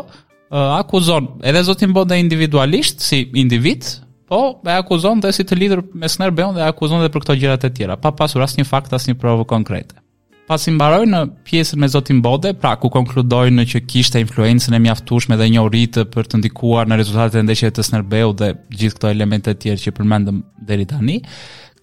akuzon 0.79 1.31
edhe 1.45 1.61
zotin 1.65 1.93
Bonda 1.93 2.17
individualisht 2.17 3.01
si 3.05 3.25
individ, 3.37 3.81
po 4.29 4.57
e 4.65 4.73
akuzon 4.73 5.21
dhe 5.21 5.33
si 5.37 5.45
të 5.45 5.59
lidhur 5.61 5.83
me 6.01 6.09
Snerbeon 6.09 6.57
dhe 6.57 6.65
akuzon 6.65 7.01
edhe 7.03 7.13
për 7.13 7.25
këto 7.25 7.37
gjërat 7.43 7.67
e 7.69 7.71
tjera, 7.77 7.97
pa 8.01 8.13
pasur 8.17 8.41
asnjë 8.45 8.65
fakt, 8.69 8.93
një 8.95 9.17
provë 9.21 9.45
konkrete 9.53 10.01
pasi 10.49 10.71
mbaroi 10.73 11.07
në 11.09 11.19
pjesën 11.47 11.79
me 11.81 11.87
Zotin 11.89 12.19
Bode, 12.23 12.51
pra 12.57 12.75
ku 12.79 12.89
konkludoi 12.93 13.51
në 13.53 13.65
që 13.73 13.83
kishte 13.89 14.21
influencën 14.21 14.75
e 14.77 14.81
mjaftueshme 14.85 15.37
dhe 15.39 15.47
njohuri 15.55 15.85
të 15.97 16.05
për 16.13 16.29
të 16.31 16.41
ndikuar 16.43 16.89
në 16.89 16.99
rezultatet 17.01 17.39
e 17.41 17.45
ndeshjeve 17.47 17.75
të 17.79 17.85
Snerbeu 17.89 18.33
dhe 18.37 18.51
gjithë 18.77 18.99
këto 18.99 19.11
elemente 19.15 19.53
të 19.53 19.63
tjerë 19.65 19.85
që 19.87 19.95
përmendëm 19.99 20.41
deri 20.69 20.85
tani, 20.89 21.17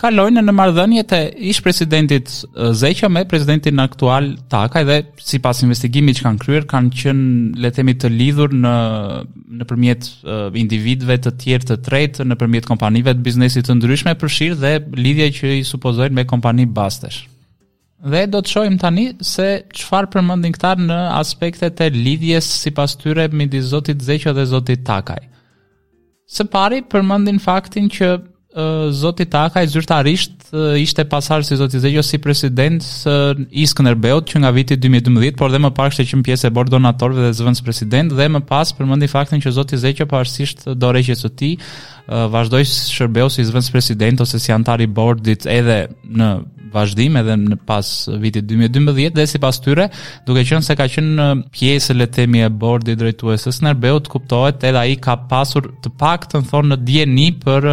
kalojnë 0.02 0.42
në 0.42 0.52
marrëdhëniet 0.59 1.12
e 1.16 1.21
ish 1.50 1.61
presidentit 1.62 2.31
Zeqa 2.81 3.07
me 3.12 3.23
presidentin 3.31 3.78
aktual 3.83 4.33
Takaj 4.50 4.83
dhe 4.88 4.97
sipas 5.23 5.61
investigimit 5.62 6.19
që 6.21 6.25
kanë 6.26 6.42
kryer 6.42 6.66
kanë 6.71 6.95
qenë 7.02 7.61
le 7.62 7.71
të 7.71 7.78
themi 7.81 7.95
të 8.02 8.11
lidhur 8.14 8.54
në 8.64 8.73
nëpërmjet 9.61 10.09
individëve 10.59 11.19
të 11.23 11.35
tjerë 11.45 11.69
të 11.73 11.78
tretë 11.87 12.26
nëpërmjet 12.33 12.66
kompanive 12.66 13.14
të 13.14 13.26
biznesit 13.28 13.69
të 13.71 13.78
ndryshme 13.81 14.14
përfshirë 14.23 14.59
dhe 14.64 14.75
lidhje 14.99 15.31
që 15.38 15.54
i 15.61 15.66
supozojnë 15.69 16.19
me 16.19 16.26
kompani 16.35 16.66
bastesh. 16.66 17.26
Dhe 18.03 18.25
do 18.27 18.41
të 18.43 18.51
shojmë 18.51 18.79
tani 18.83 19.03
se 19.23 19.45
qëfar 19.77 20.09
përmëndin 20.11 20.55
këtar 20.57 20.81
në 20.83 20.97
aspektet 21.21 21.79
e 21.85 21.91
lidhjes 21.95 22.49
si 22.65 22.73
pas 22.75 22.91
tyre 22.99 23.29
midi 23.31 23.61
Zotit 23.63 24.03
Zeqo 24.03 24.33
dhe 24.35 24.43
Zotit 24.51 24.83
Takaj. 24.89 25.21
Se 26.27 26.47
pari 26.51 26.81
përmëndin 26.83 27.37
faktin 27.45 27.87
që 27.95 28.09
uh, 28.19 28.89
Zotit 28.91 29.31
Takaj 29.31 29.69
zyrtarisht 29.77 30.51
uh, 30.51 30.73
ishte 30.83 31.05
pasar 31.13 31.47
si 31.47 31.55
Zotit 31.61 31.79
Zeqo 31.85 32.03
si 32.03 32.19
president 32.25 32.83
së 32.83 33.15
uh, 33.39 33.45
Iskëner 33.63 33.95
që 34.01 34.41
nga 34.43 34.51
viti 34.57 34.75
2012, 34.83 35.37
por 35.39 35.55
dhe 35.55 35.61
më 35.63 35.71
pak 35.77 35.95
shte 35.95 36.09
që 36.11 36.19
në 36.19 36.27
pjesë 36.27 36.49
e 36.51 36.55
bord 36.59 36.75
donatorve 36.75 37.23
dhe 37.29 37.37
zëvëns 37.39 37.63
president, 37.69 38.11
dhe 38.19 38.27
më 38.35 38.41
pas 38.51 38.73
përmëndin 38.81 39.13
faktin 39.15 39.39
që 39.45 39.55
Zotit 39.61 39.79
Zeqo 39.85 40.09
parësisht 40.11 40.67
do 40.75 40.91
reqje 40.99 41.15
së 41.23 41.31
ti, 41.39 41.53
uh, 41.61 42.27
vazhdoj 42.35 42.67
shërbeo 42.67 43.31
si 43.31 43.47
zëvëns 43.47 43.71
president 43.77 44.27
ose 44.27 44.43
si 44.43 44.51
antari 44.59 44.91
bordit 44.91 45.47
edhe 45.47 45.85
në 46.03 46.33
vazhdim 46.75 47.17
edhe 47.21 47.35
në 47.41 47.59
pas 47.69 47.91
vitit 48.23 48.47
2012 48.49 49.14
dhe 49.17 49.26
si 49.31 49.41
pas 49.43 49.59
tyre, 49.64 49.87
duke 50.26 50.45
qënë 50.49 50.67
se 50.69 50.76
ka 50.79 50.87
qënë 50.95 51.26
pjesë 51.55 51.97
le 51.99 52.09
temi 52.14 52.43
e 52.47 52.50
bordi 52.50 52.97
drejtuesës 52.99 53.61
në 53.64 53.76
të 53.83 54.12
kuptohet 54.12 54.64
edhe 54.69 54.79
a 54.81 54.87
i 54.88 54.97
ka 54.97 55.17
pasur 55.31 55.69
të 55.85 55.93
pak 56.00 56.26
të 56.31 56.43
në 56.43 56.49
thonë 56.50 56.71
në 56.75 56.79
djeni 56.88 57.29
për 57.43 57.69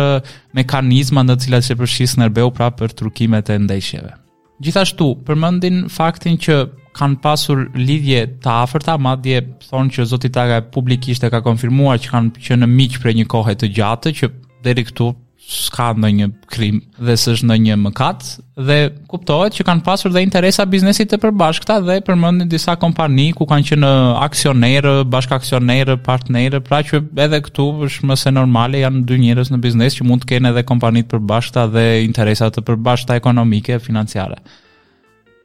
mekanizma 0.57 1.23
në 1.23 1.37
cilat 1.43 1.67
që 1.69 1.77
përshqisë 1.81 2.21
nërbeu 2.23 2.51
pra 2.51 2.71
për 2.77 2.93
trukimet 2.99 3.49
e 3.53 3.59
ndeshjeve. 3.65 4.11
Gjithashtu, 4.59 5.13
përmëndin 5.23 5.85
faktin 5.93 6.35
që 6.35 6.55
kanë 6.99 7.19
pasur 7.23 7.61
lidhje 7.79 8.25
të 8.43 8.49
afërta, 8.65 8.97
madje 8.99 9.39
thonë 9.69 9.93
që 9.95 10.07
Zoti 10.11 10.31
Taga 10.35 10.59
publikisht 10.75 11.23
e 11.23 11.29
ka 11.31 11.39
konfirmuar 11.45 12.01
që 12.03 12.11
kanë 12.11 12.43
qenë 12.47 12.67
miq 12.73 12.99
për 12.99 13.15
një 13.21 13.27
kohë 13.31 13.55
të 13.61 13.71
gjatë, 13.77 14.15
që 14.19 14.31
deri 14.67 14.83
këtu 14.89 15.13
s'ka 15.49 15.93
ndonjë 15.97 16.27
krim 16.53 16.77
dhe 17.01 17.15
s'është 17.17 17.47
ndonjë 17.49 17.77
mëkat 17.81 18.25
dhe 18.67 18.75
kuptohet 19.09 19.55
që 19.57 19.65
kanë 19.69 19.83
pasur 19.87 20.13
dhe 20.13 20.21
interesa 20.25 20.65
biznesit 20.69 21.09
të 21.09 21.17
përbashkëta 21.23 21.79
dhe 21.87 21.95
përmendin 22.05 22.49
disa 22.51 22.75
kompani 22.81 23.29
ku 23.37 23.47
kanë 23.49 23.67
qenë 23.71 23.91
aksionerë, 24.27 24.93
bashkaksionerë, 25.09 25.97
partnerë, 26.05 26.61
pra 26.69 26.83
që 26.85 27.01
edhe 27.25 27.41
këtu 27.49 27.67
është 27.89 28.09
më 28.11 28.19
se 28.21 28.33
normale 28.35 28.83
janë 28.85 29.03
dy 29.09 29.19
njerëz 29.25 29.51
në 29.55 29.61
biznes 29.65 29.97
që 29.99 30.07
mund 30.09 30.23
të 30.25 30.31
kenë 30.35 30.53
edhe 30.53 30.65
kompani 30.69 31.03
të 31.05 31.15
përbashkëta 31.17 31.65
dhe 31.73 31.85
interesa 32.05 32.51
të 32.53 32.63
përbashkëta 32.69 33.17
ekonomike, 33.17 33.79
financiare. 33.81 34.37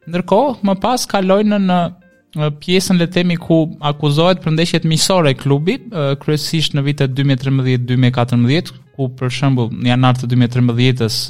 Ndërkohë, 0.05 0.57
më 0.69 0.77
pas 0.85 1.09
kalojnë 1.09 1.63
në 1.65 1.81
pjesën 2.41 2.97
le 2.99 3.07
të 3.07 3.13
themi 3.21 3.37
ku 3.41 3.59
akuzohet 3.83 4.41
përndeshjet 4.43 4.87
miqësore 4.91 5.31
e 5.33 5.37
klubit, 5.39 5.85
kryesisht 6.23 6.75
në 6.75 6.83
vitet 6.89 7.15
2013-2014, 7.19 8.73
ku 8.97 9.09
për 9.19 9.31
shembull 9.35 9.71
në 9.75 9.89
janar 9.93 10.19
të 10.19 10.29
2013-s 10.31 11.21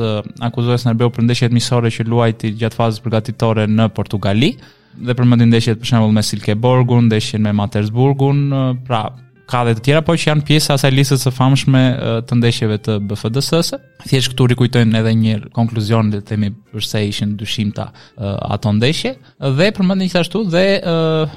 akuzohet 0.48 0.80
se 0.82 0.88
ndërbeu 0.88 1.12
përndeshjet 1.18 1.52
miqësore 1.56 1.92
që 1.92 2.06
luajti 2.08 2.54
gjatë 2.60 2.78
fazës 2.80 3.04
përgatitore 3.04 3.66
në 3.68 3.88
Portugali 3.96 4.54
dhe 5.02 5.16
përmendin 5.18 5.50
ndeshjet 5.52 5.80
për 5.82 5.90
shembull 5.92 6.14
me 6.16 6.22
Silkeborgun, 6.24 7.08
ndeshjen 7.10 7.42
me 7.44 7.52
Matersburgun, 7.60 8.44
pra 8.88 9.04
ka 9.50 9.64
dhe 9.68 9.74
të 9.76 9.82
tjera, 9.84 10.02
po 10.04 10.14
që 10.16 10.30
janë 10.30 10.44
pjesë 10.48 10.74
asaj 10.74 10.90
listës 10.94 11.24
së 11.26 11.32
famshme 11.36 11.80
të 12.28 12.38
ndeshjeve 12.38 12.78
të 12.86 12.94
BFDS-s. 13.10 13.78
Thjesht 14.08 14.32
këtu 14.32 14.46
rikujtojnë 14.54 15.00
edhe 15.00 15.12
një 15.20 15.32
konkluzion 15.34 15.52
konkluzionin 15.58 16.14
të 16.14 16.22
themi 16.28 16.50
përse 16.72 17.02
ishin 17.08 17.34
dyshimta 17.40 17.88
uh, 17.92 18.54
ato 18.54 18.72
ndeshje 18.78 19.14
dhe 19.58 19.68
përmendni 19.76 20.06
gjithashtu 20.08 20.44
dhe 20.52 20.62
uh, 20.80 21.34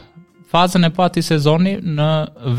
fazën 0.52 0.88
e 0.88 0.92
pati 0.96 1.22
po 1.24 1.28
sezoni 1.32 1.74
në 1.84 2.08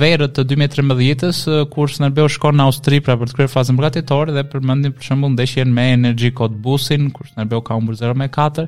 verët 0.00 0.34
të 0.36 0.44
2013-ës, 0.50 1.40
kur 1.72 1.88
Snerbeu 1.92 2.28
shkon 2.28 2.58
në 2.58 2.66
Austri 2.68 2.98
pra 3.00 3.16
për 3.20 3.30
të 3.30 3.38
kryer 3.38 3.52
fazën 3.52 3.78
përgatitore 3.80 4.34
dhe 4.36 4.44
përmendin 4.52 4.92
për 4.96 5.08
shembull 5.12 5.32
ndeshjen 5.38 5.72
me 5.72 5.88
Energy 5.96 6.32
Code 6.36 6.58
Busin, 6.64 7.08
kur 7.16 7.30
Snerbeu 7.32 7.64
ka 7.64 7.78
humbur 7.78 7.96
0 7.96 8.12
me 8.20 8.28
4, 8.28 8.66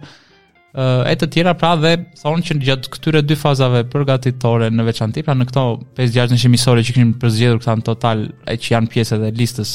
e 0.74 1.14
të 1.18 1.26
tjera 1.34 1.52
pra 1.58 1.72
dhe 1.78 1.96
thonë 2.20 2.44
që 2.46 2.56
gjatë 2.62 2.90
këtyre 2.94 3.22
dy 3.26 3.34
fazave 3.38 3.80
përgatitore 3.90 4.68
në 4.70 4.84
veçantë 4.86 5.24
pra 5.26 5.34
në 5.34 5.46
këto 5.48 5.64
5-6 5.98 6.30
ndeshje 6.34 6.50
miqësore 6.52 6.84
që 6.86 6.94
kishim 6.94 7.10
përzgjedhur 7.22 7.58
këta 7.64 7.74
në 7.80 7.86
total 7.88 8.22
e 8.46 8.54
që 8.54 8.72
janë 8.76 8.90
pjesë 8.92 9.18
të 9.22 9.30
listës 9.40 9.72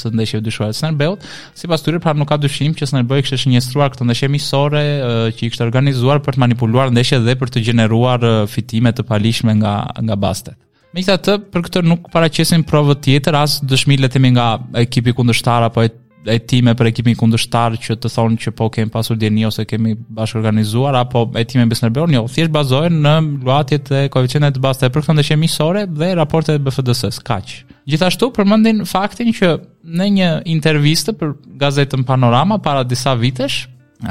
së 0.00 0.12
ndeshjeve 0.16 0.44
dyshuara 0.48 0.74
të 0.74 0.80
Snerbeut, 0.80 1.28
sipas 1.54 1.84
tyre 1.86 2.02
pra 2.02 2.16
nuk 2.18 2.30
ka 2.32 2.40
dyshim 2.42 2.74
që 2.74 2.90
Snerbeu 2.90 3.22
kishte 3.22 3.38
shënjestruar 3.44 3.94
këto 3.94 4.08
ndeshje 4.08 4.30
miqësore 4.34 4.84
që 5.30 5.30
i 5.30 5.38
kishte 5.46 5.66
organizuar 5.68 6.22
për 6.26 6.36
të 6.36 6.42
manipuluar 6.48 6.90
ndeshjet 6.96 7.22
dhe 7.26 7.38
për 7.42 7.54
të 7.54 7.62
gjeneruar 7.70 8.26
fitime 8.50 8.90
të 8.96 9.06
paligjshme 9.12 9.54
nga 9.62 9.78
nga 10.02 10.18
këta 10.22 10.56
Megjithatë, 10.92 11.34
për 11.54 11.62
këtë 11.64 11.80
nuk 11.88 12.08
paraqesin 12.12 12.66
provë 12.68 12.98
tjetër 13.06 13.36
as 13.38 13.52
dëshmi 13.64 13.96
letemi 14.02 14.28
nga 14.34 14.50
ekipi 14.82 15.14
kundërshtar 15.16 15.64
apo 15.70 15.86
e 16.24 16.38
time 16.38 16.74
për 16.78 16.88
ekipin 16.90 17.16
kundështar 17.18 17.74
që 17.82 17.96
të 18.02 18.10
thonë 18.14 18.38
që 18.44 18.52
po 18.56 18.68
kemi 18.72 18.92
pasur 18.94 19.18
djeni 19.18 19.46
ose 19.48 19.64
kemi 19.66 19.94
bashkë 19.96 20.38
organizuar, 20.38 20.94
apo 21.00 21.24
e 21.38 21.42
time 21.48 21.64
bësë 21.70 21.88
nërbër, 21.88 22.10
një, 22.12 22.18
jo, 22.20 22.24
thjesht 22.34 22.52
bazojnë 22.54 23.00
në 23.02 23.14
luatjet 23.46 23.90
e 23.94 24.04
koeficionet 24.14 24.56
të 24.56 24.62
baste, 24.62 24.90
për 24.94 25.06
këtën 25.06 25.20
dhe 25.20 25.24
që 25.28 25.34
e 25.36 25.40
misore 25.42 25.84
dhe 25.90 26.12
raportet 26.18 26.60
e 26.60 26.62
BFDS-ës, 26.62 27.18
kaqë. 27.26 27.76
Gjithashtu 27.90 28.28
përmëndin 28.36 28.84
faktin 28.86 29.32
që 29.34 29.54
në 29.98 30.08
një 30.20 30.30
intervjiste 30.54 31.16
për 31.18 31.34
gazetën 31.60 32.06
Panorama 32.08 32.60
para 32.62 32.84
disa 32.86 33.16
vitesh, 33.18 33.64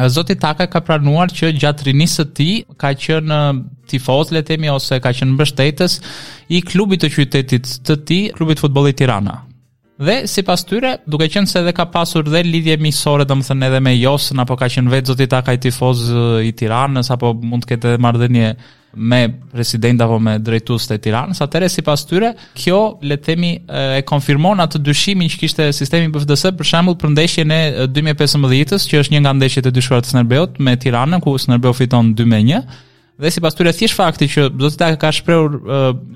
Zoti 0.08 0.38
Taka 0.40 0.70
ka 0.72 0.80
pranuar 0.88 1.34
që 1.36 1.50
gjatë 1.60 1.90
rinisë 1.90 2.24
të 2.30 2.34
ti 2.38 2.52
ka 2.80 2.94
që 2.96 3.18
në 3.28 3.40
tifoz, 3.92 4.30
letemi, 4.32 4.70
ose 4.72 5.02
ka 5.04 5.12
që 5.12 5.28
në 5.28 5.88
i 6.56 6.62
klubit 6.64 7.04
të 7.04 7.10
qytetit 7.12 7.68
të 7.88 7.96
ti, 8.08 8.20
klubit 8.38 8.60
futbolit 8.64 8.96
Tirana. 9.02 9.42
Dhe 10.02 10.26
si 10.28 10.42
pas 10.46 10.58
tyre, 10.66 10.96
duke 11.06 11.28
qenë 11.30 11.50
se 11.52 11.60
edhe 11.62 11.76
ka 11.78 11.86
pasur 11.94 12.26
dhe 12.26 12.40
lidhje 12.46 12.74
misore, 12.82 13.22
dhe 13.30 13.36
më 13.38 13.44
thënë 13.50 13.68
edhe 13.68 13.82
me 13.86 13.92
Josën, 14.02 14.42
apo 14.42 14.56
ka 14.58 14.66
qenë 14.74 14.90
vetë 14.90 15.12
zotit 15.14 15.34
akaj 15.38 15.60
tifoz 15.62 16.08
i 16.48 16.54
tiranës, 16.58 17.12
apo 17.14 17.36
mund 17.38 17.68
të 17.68 17.74
kete 17.76 17.92
dhe 17.94 18.00
mardhenje 18.02 18.48
me 18.98 19.20
president 19.54 20.02
apo 20.04 20.18
me 20.20 20.34
drejtues 20.44 20.90
të 20.90 20.98
Tiranës, 21.06 21.40
atëherë 21.46 21.70
sipas 21.72 22.02
tyre, 22.10 22.34
kjo 22.60 22.80
le 23.08 23.16
të 23.16 23.24
themi 23.30 23.52
e 23.64 24.04
konfirmon 24.10 24.60
atë 24.66 24.82
dyshimin 24.90 25.30
që 25.32 25.40
kishte 25.44 25.70
sistemi 25.74 26.10
PFDS 26.12 26.48
për 26.60 26.68
shembull 26.72 26.98
për 27.00 27.14
ndeshjen 27.14 27.54
e 27.56 27.62
2015 27.88 28.74
ës 28.80 28.90
që 28.92 29.04
është 29.06 29.16
një 29.16 29.22
nga 29.24 29.36
ndeshjet 29.38 29.70
e 29.72 29.76
dyshuara 29.78 30.04
të 30.04 30.12
Snerbeot, 30.16 30.58
me 30.60 30.74
Tiranën 30.82 31.22
ku 31.24 31.38
Snerbeot 31.40 31.78
fiton 31.80 32.12
2-1 32.18 32.66
dhe 33.22 33.30
si 33.32 33.42
pas 33.42 33.56
tyre 33.58 33.72
thjesht 33.78 33.96
fakti 34.00 34.28
që 34.32 34.48
Zotita 34.64 34.88
ka 35.02 35.12
shprehur 35.14 35.52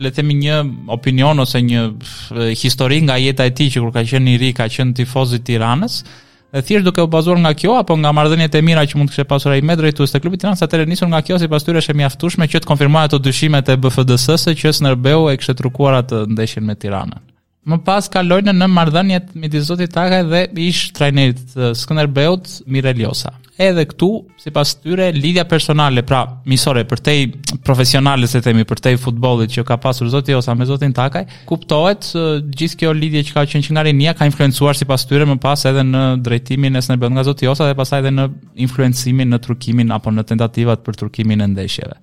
le 0.02 0.10
të 0.12 0.16
themi 0.22 0.36
një 0.42 0.56
opinion 0.96 1.40
ose 1.44 1.62
një 1.62 1.84
histori 2.62 2.98
nga 3.06 3.20
jeta 3.22 3.46
e 3.50 3.54
tij 3.60 3.70
që 3.76 3.84
kur 3.84 3.94
ka 3.98 4.04
qenë 4.10 4.34
i 4.34 4.40
ri 4.44 4.50
ka 4.58 4.66
qenë 4.78 4.96
tifoz 5.02 5.36
i 5.38 5.42
Tiranës 5.48 6.00
dhe 6.56 6.64
thjesht 6.66 6.88
duke 6.88 7.04
u 7.06 7.10
bazuar 7.14 7.38
nga 7.44 7.54
kjo 7.62 7.76
apo 7.78 7.98
nga 8.02 8.14
marrëdhëniet 8.18 8.58
e 8.58 8.64
mira 8.66 8.88
që 8.90 8.98
mund 8.98 9.12
të 9.12 9.18
kishte 9.20 9.30
pasur 9.32 9.54
ai 9.54 9.62
me 9.70 9.78
drejtues 9.80 10.16
të 10.16 10.24
klubit 10.24 10.42
Tiranës 10.46 10.66
atëherë 10.66 10.90
nisur 10.94 11.12
nga 11.12 11.22
kjo 11.28 11.40
sipas 11.44 11.68
tyre 11.68 11.84
është 11.84 11.94
e 11.94 12.00
mjaftueshme 12.02 12.50
që 12.56 12.64
të 12.64 12.72
konfirmohet 12.74 13.14
ato 13.14 13.22
dyshimet 13.30 13.70
e 13.70 13.78
BFDS-së 13.86 14.58
që 14.64 14.74
Snerbeu 14.80 15.30
e 15.34 15.38
kishte 15.38 15.58
trukuar 15.62 16.00
atë 16.02 16.26
ndeshjen 16.34 16.66
me 16.72 16.78
Tiranën. 16.82 17.22
Më 17.66 17.78
pas 17.82 18.06
kalojnë 18.14 18.54
në 18.54 18.68
mardhënjet 18.70 19.32
me 19.42 19.50
Zotit 19.66 19.90
Taka 19.96 20.20
dhe 20.30 20.44
ish 20.68 20.92
trajnerit 20.94 21.42
Skënderbeut 21.82 22.60
Mireliosa. 22.70 23.32
Edhe 23.58 23.86
këtu, 23.88 24.10
si 24.38 24.52
pas 24.52 24.74
tyre, 24.84 25.08
lidhja 25.16 25.46
personale, 25.48 26.02
pra 26.04 26.20
misore, 26.46 26.82
për 26.86 27.00
tej 27.02 27.22
profesionale, 27.64 28.28
se 28.28 28.42
temi, 28.44 28.66
për 28.68 28.82
tej 28.84 28.98
futbolit 29.00 29.54
që 29.56 29.64
ka 29.70 29.78
pasur 29.80 30.10
Zoti 30.12 30.36
Josa 30.36 30.54
me 30.60 30.68
Zotin 30.68 30.92
Takaj, 30.94 31.24
kuptohet 31.48 32.10
uh, 32.20 32.34
gjithë 32.52 32.82
kjo 32.84 32.92
lidhje 33.00 33.24
që 33.30 33.38
ka 33.38 33.46
qenë 33.54 33.66
që 33.70 33.78
nga 33.78 33.86
rinja 33.88 34.14
ka 34.20 34.28
influencuar 34.28 34.76
si 34.76 34.86
pas 34.90 35.08
tyre 35.08 35.26
më 35.32 35.40
pas 35.46 35.64
edhe 35.72 35.88
në 35.88 36.04
drejtimin 36.28 36.76
e 36.78 36.84
së 36.84 37.00
nga 37.00 37.26
Zoti 37.30 37.48
Josa 37.48 37.72
dhe 37.72 37.80
pas 37.80 37.96
edhe 37.96 38.12
në 38.12 38.28
influencimin, 38.68 39.32
në 39.32 39.40
trukimin 39.48 39.96
apo 39.96 40.12
në 40.12 40.28
tentativat 40.36 40.84
për 40.86 41.00
trukimin 41.06 41.48
e 41.48 41.50
ndeshjeve. 41.56 41.96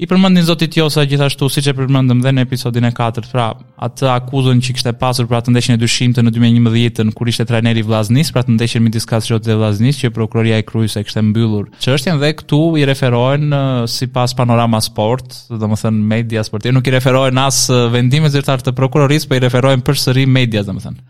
I 0.00 0.06
përmendin 0.08 0.46
Zoti 0.48 0.64
Tjosa 0.72 1.02
gjithashtu 1.04 1.44
siç 1.52 1.66
e 1.68 1.72
përmendëm 1.76 2.22
dhe 2.24 2.30
në 2.32 2.40
episodin 2.46 2.86
e 2.88 2.90
4, 2.96 3.20
pra 3.28 3.50
atë 3.84 4.06
akuzën 4.08 4.62
që 4.64 4.72
kishte 4.72 4.94
pasur 4.96 5.26
për 5.28 5.36
atë 5.42 5.52
ndeshjen 5.52 5.74
e 5.76 5.80
dyshimtë 5.82 6.22
në 6.24 6.32
2011-ën 6.38 7.10
kur 7.18 7.28
ishte 7.28 7.44
trajneri 7.50 7.82
Vllaznis, 7.84 8.30
pra 8.32 8.40
atë 8.40 8.54
ndeshjen 8.54 8.84
midis 8.86 9.04
Kastrioti 9.10 9.50
dhe 9.50 9.58
Vllaznis 9.60 9.98
që 10.00 10.08
prokuroria 10.16 10.56
e 10.56 10.64
Krujës 10.64 10.96
e 10.96 11.02
kishte 11.04 11.20
mbyllur. 11.26 11.68
Çështjen 11.84 12.16
dhe 12.22 12.30
këtu 12.38 12.62
i 12.80 12.86
referohen 12.88 13.52
sipas 13.92 14.32
Panorama 14.40 14.80
Sport, 14.86 15.36
domethënë 15.60 16.02
media 16.14 16.46
sportive, 16.48 16.72
nuk 16.78 16.88
i 16.88 16.96
referohen 16.96 17.42
as 17.44 17.60
vendimit 17.92 18.32
zyrtar 18.32 18.64
të 18.64 18.72
prokurorisë, 18.80 19.28
po 19.28 19.36
i 19.36 19.44
referohen 19.44 19.84
përsëri 19.84 20.24
media, 20.26 20.64
domethënë 20.64 21.00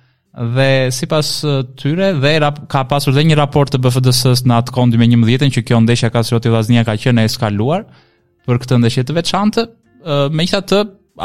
dhe 0.59 0.69
sipas 0.95 1.31
tyre 1.79 2.11
dhe 2.23 2.35
rap, 2.43 2.65
ka 2.71 2.83
pasur 2.91 3.15
dhe 3.15 3.23
një 3.31 3.39
raport 3.39 3.71
të 3.75 3.83
BFDS-s 3.85 4.47
në 4.49 4.59
atë 4.65 4.75
kohë 4.75 4.97
2011-ën 4.99 5.55
që 5.61 5.67
kjo 5.71 5.79
ndeshja 5.87 6.11
Vllaznia 6.51 6.83
ka 6.91 6.95
qenë 6.99 7.23
e 7.25 7.31
eskaluar, 7.31 7.87
për 8.51 8.61
këtë 8.65 8.79
ndeshje 8.85 9.07
të 9.09 9.17
veçantë. 9.21 9.67
Me 10.35 10.47
gjitha 10.47 10.63
të, 10.67 10.81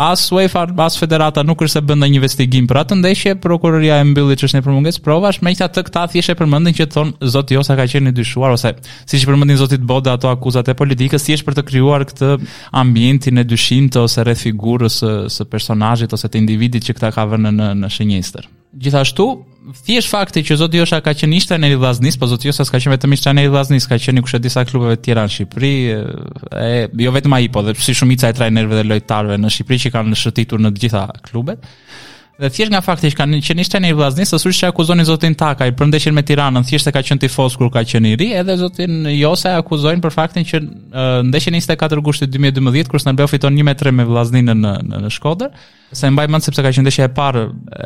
as 0.05 0.25
UEFA, 0.35 0.65
as 0.83 0.97
federata 0.99 1.43
nuk 1.47 1.61
është 1.63 1.77
se 1.77 1.81
bënda 1.89 2.09
një 2.11 2.17
investigim 2.19 2.65
për 2.67 2.81
atë 2.81 2.97
ndeshje, 2.99 3.35
prokuroria 3.41 4.01
e 4.01 4.07
mbili 4.09 4.35
që 4.35 4.49
është 4.49 4.57
një 4.59 4.65
përmunges 4.65 4.99
provash, 5.05 5.39
me 5.45 5.53
këta 5.55 5.69
të 5.77 5.83
këta 5.87 6.03
thjeshe 6.13 6.35
përmëndin 6.41 6.75
që 6.79 6.87
thonë 6.95 7.29
zotë 7.35 7.55
josa 7.55 7.77
ka 7.79 7.85
qenë 7.93 8.11
dyshuar, 8.17 8.51
ose 8.57 8.73
si 9.07 9.21
që 9.21 9.29
përmëndin 9.29 9.61
zotit 9.61 9.85
bode 9.87 10.11
ato 10.11 10.27
akuzat 10.33 10.73
e 10.73 10.75
politikës, 10.81 11.23
si 11.23 11.37
është 11.37 11.47
për 11.47 11.57
të 11.61 11.65
kryuar 11.69 12.05
këtë 12.11 12.33
ambientin 12.81 13.39
e 13.39 13.47
dyshim 13.47 13.87
të 13.93 14.03
ose 14.09 14.25
rreth 14.27 14.43
figurës 14.49 14.99
së 15.37 15.47
personajit 15.51 16.17
ose 16.17 16.27
të 16.27 16.43
individit 16.43 16.83
që 16.89 16.99
këta 16.99 17.13
ka 17.15 17.29
vënë 17.31 17.55
në, 17.55 17.71
në 17.85 17.93
shenjester 17.95 18.51
gjithashtu 18.75 19.27
thjesht 19.85 20.09
fakti 20.11 20.43
që 20.45 20.57
zoti 20.59 20.77
Josha 20.79 20.99
ka 21.03 21.13
qenë 21.17 21.39
ishte 21.39 21.55
në 21.59 21.69
Ilvaznis, 21.73 22.17
po 22.21 22.27
zoti 22.29 22.47
Josha 22.51 22.65
s'ka 22.67 22.79
qenë 22.83 22.93
vetëm 22.95 23.15
ishte 23.15 23.31
në 23.33 23.45
Ilvaznis, 23.47 23.87
ka 23.89 23.97
qenë 24.01 24.23
kushë 24.25 24.39
disa 24.43 24.65
klubeve 24.67 24.97
të 24.99 25.05
tjera 25.07 25.23
në 25.25 25.33
Shqipëri, 25.33 25.71
e 26.67 26.71
jo 27.07 27.13
vetëm 27.15 27.37
ai, 27.39 27.47
po 27.53 27.63
dhe 27.65 27.73
si 27.81 27.95
shumica 27.97 28.29
e 28.29 28.35
trajnerëve 28.37 28.81
dhe 28.81 28.87
lojtarëve 28.91 29.39
në 29.41 29.53
Shqipëri 29.55 29.85
që 29.87 29.93
kanë 29.95 30.19
shërtitur 30.21 30.61
në 30.63 30.73
të 30.75 30.85
gjitha 30.85 31.05
klubet. 31.29 31.71
Dhe 32.39 32.49
thjesht 32.51 32.71
nga 32.71 32.81
fakti 32.83 33.07
që 33.13 33.15
kanë 33.19 33.37
qenë 33.47 33.63
ishte 33.63 33.79
në 33.79 33.93
vllazni, 33.95 34.25
së 34.27 34.39
sulsh 34.43 34.57
që 34.63 34.71
akuzonin 34.73 35.07
zotin 35.07 35.35
Takaj 35.39 35.71
për 35.79 35.87
ndeshjen 35.87 36.15
me 36.17 36.23
Tiranën, 36.27 36.65
thjesht 36.67 36.89
se 36.89 36.91
ka 36.91 36.99
qenë 37.07 37.23
tifoz 37.23 37.55
kur 37.57 37.69
ka 37.71 37.85
qenë 37.87 38.11
i 38.11 38.17
ri, 38.19 38.27
edhe 38.41 38.57
zotin 38.59 39.05
Josa 39.15 39.53
e 39.55 39.61
akuzojnë 39.61 40.03
për 40.03 40.13
faktin 40.15 40.43
që 40.49 40.59
uh, 40.59 40.67
ndeshjen 41.29 41.55
24 41.55 42.01
gushtit 42.03 42.33
2012 42.35 42.91
kur 42.91 42.99
Snabeu 43.05 43.31
fiton 43.31 43.55
1-3 43.63 43.95
me 43.95 44.07
vllaznin 44.11 44.51
në 44.51 44.57
në, 44.83 45.03
në 45.07 45.13
Shkodër, 45.15 45.55
se 45.95 46.09
mbaj 46.11 46.25
mend 46.33 46.43
sepse 46.43 46.59
ka 46.65 46.71
qenë 46.75 46.83
ndeshja 46.89 47.05
e 47.07 47.11
parë 47.15 47.45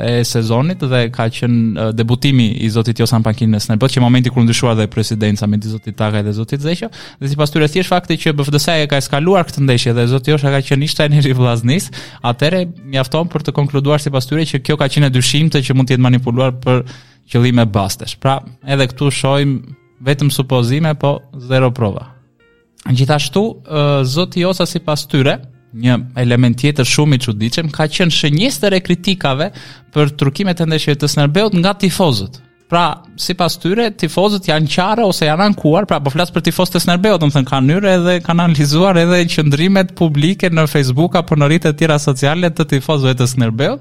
e 0.10 0.15
sezonit 0.25 0.82
dhe 0.89 1.03
ka 1.13 1.27
qenë 1.36 1.62
uh, 1.84 1.91
debutimi 1.94 2.48
i 2.65 2.72
zotit 2.74 2.98
Josa 3.03 3.20
në 3.22 3.27
bankin 3.29 3.53
e 3.53 3.62
Snabeu, 3.62 3.91
që 3.91 4.01
momenti 4.01 4.34
kur 4.34 4.48
ndryshuar 4.48 4.79
dhe 4.82 4.88
presidenca 4.89 5.46
me 5.48 5.62
zotin 5.62 5.94
Takaj 5.94 6.24
dhe 6.25 6.34
zotin 6.39 6.63
Zeqo, 6.65 6.89
dhe 7.22 7.34
sipas 7.36 7.53
tyre 7.53 7.68
thjesht 7.70 7.94
fakti 7.94 8.18
që 8.25 8.34
BFDSA 8.41 8.79
e 8.82 8.89
ka 8.89 8.98
eskaluar 8.98 9.46
këtë 9.50 9.68
ndeshje 9.68 9.94
dhe 9.94 10.08
zoti 10.15 10.34
Josa 10.34 10.50
ka 10.58 10.63
qenë 10.72 10.89
ishte 10.89 11.06
në 11.10 11.22
vllaznis, 11.38 11.91
atëre 12.25 12.63
mjafton 12.96 13.27
për 13.29 13.44
të 13.46 13.53
konkluduar 13.62 14.01
sipas 14.01 14.25
që 14.48 14.62
kjo 14.63 14.77
ka 14.79 14.88
qenë 14.91 15.10
e 15.10 15.13
dyshimte 15.15 15.62
që 15.65 15.75
mund 15.75 15.89
të 15.89 15.96
jetë 15.96 16.05
manipuluar 16.05 16.53
për 16.63 16.81
qëllime 17.31 17.65
bastesh. 17.72 18.17
Pra, 18.22 18.39
edhe 18.65 18.88
këtu 18.91 19.10
shohim 19.13 19.55
vetëm 20.05 20.31
supozime, 20.34 20.96
po 21.00 21.19
zero 21.50 21.72
prova. 21.75 22.08
Gjithashtu, 22.89 23.43
zoti 24.08 24.46
Josa 24.46 24.65
sipas 24.69 25.03
tyre, 25.12 25.38
një 25.69 26.00
element 26.17 26.55
tjetër 26.58 26.88
shumë 26.89 27.17
i 27.19 27.24
çuditshëm 27.27 27.67
ka 27.75 27.86
qenë 27.93 28.15
shënjestër 28.15 28.79
e 28.79 28.81
kritikave 28.81 29.51
për 29.93 30.15
turkimet 30.17 30.63
e 30.63 30.65
ndeshjeve 30.65 31.00
të 31.03 31.10
Snerbeut 31.13 31.58
nga 31.60 31.75
tifozët. 31.77 32.39
Pra, 32.69 32.99
si 33.17 33.33
pas 33.33 33.55
tyre, 33.57 33.88
tifozët 33.97 34.45
janë 34.51 34.67
qare 34.69 35.01
ose 35.09 35.25
janë 35.25 35.41
ankuar, 35.41 35.88
pra 35.89 35.97
po 36.05 36.11
flasë 36.13 36.35
për 36.35 36.43
tifozët 36.45 36.75
e 36.77 36.81
Snerbeo, 36.83 37.15
të 37.17 37.25
më 37.25 37.33
thënë, 37.35 37.47
kanë 37.49 37.67
njërë 37.71 37.89
edhe, 37.95 38.13
kanë 38.27 38.43
analizuar 38.43 38.99
edhe 39.01 39.23
qëndrimet 39.33 39.95
publike 39.97 40.51
në 40.53 40.67
Facebook 40.69 41.17
apo 41.17 41.33
në 41.41 41.47
rritë 41.49 41.71
e 41.71 41.77
tjera 41.79 41.97
sociale 42.03 42.51
të 42.53 42.67
tifozëve 42.75 43.15
të 43.17 43.27
Snerbeo, 43.33 43.79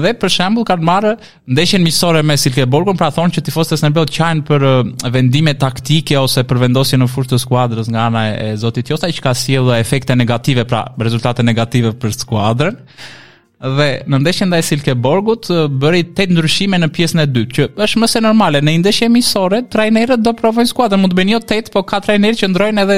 dhe 0.00 0.14
për 0.22 0.32
shembul 0.32 0.64
kanë 0.70 0.88
marë 0.88 1.12
ndeshjen 1.58 1.84
misore 1.84 2.24
me 2.24 2.38
Silkeborgun, 2.40 2.96
pra 3.02 3.10
thonë 3.12 3.36
që 3.36 3.44
tifozët 3.50 3.76
e 3.76 3.82
Snerbeo 3.82 4.08
qajnë 4.16 4.46
për 4.48 4.66
uh, 4.70 4.80
vendime 5.12 5.52
taktike 5.60 6.16
ose 6.22 6.46
për 6.48 6.64
vendosje 6.64 6.96
në 7.04 7.10
furtë 7.12 7.34
të 7.36 7.42
skuadrës 7.44 7.92
nga 7.92 8.08
ana 8.08 8.24
e 8.32 8.48
Zotit 8.64 8.88
i 8.88 8.96
që 9.18 9.26
ka 9.28 9.36
si 9.36 9.60
efekte 9.76 10.16
negative, 10.16 10.64
pra 10.64 10.86
rezultate 11.00 11.44
negative 11.44 11.92
për 12.00 12.16
skuadrën, 12.22 12.80
dhe 13.62 13.86
në 14.10 14.18
ndeshjen 14.24 14.48
ndaj 14.50 14.62
Silkeborgut 14.66 15.46
bëri 15.80 16.00
tet 16.18 16.32
ndryshime 16.34 16.78
në 16.82 16.88
pjesën 16.96 17.22
e 17.22 17.26
dytë, 17.30 17.52
që 17.60 17.66
është 17.86 18.02
më 18.02 18.08
se 18.10 18.22
normale 18.24 18.60
në 18.62 18.74
një 18.76 18.82
ndeshje 18.82 19.08
miqësore, 19.14 19.60
trajnerët 19.70 20.22
do 20.26 20.32
provojnë 20.38 20.70
skuadrën, 20.72 21.00
mund 21.04 21.14
të 21.14 21.18
bëni 21.20 21.36
jo 21.36 21.42
tet, 21.52 21.70
po 21.74 21.84
ka 21.86 22.00
trajnerë 22.02 22.40
që 22.42 22.50
ndrojnë 22.54 22.82
edhe 22.84 22.96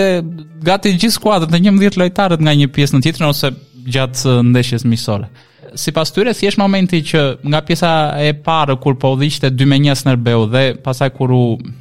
gati 0.64 0.94
gjithë 0.96 1.16
skuadrën 1.18 1.52
në 1.58 1.62
11 1.74 2.00
lojtarët 2.00 2.44
nga 2.46 2.56
një 2.62 2.70
pjesë 2.76 2.96
në 2.98 3.06
tjetrën 3.08 3.28
ose 3.28 3.52
gjatë 3.92 4.38
ndeshjes 4.54 4.88
miqësore 4.88 5.28
si 5.74 5.92
pas 5.94 6.10
tyre, 6.14 6.32
si 6.36 6.46
është 6.48 6.60
momenti 6.62 7.00
që 7.08 7.20
nga 7.50 7.60
pjesa 7.66 7.90
e 8.22 8.32
parë, 8.46 8.76
kur 8.82 8.96
po 9.00 9.14
dhishte 9.18 9.50
2 9.50 9.66
me 9.68 9.78
njës 9.82 10.04
nërbeu, 10.06 10.46
dhe 10.52 10.62
pasaj 10.84 11.10
kur 11.16 11.32
u 11.34 11.40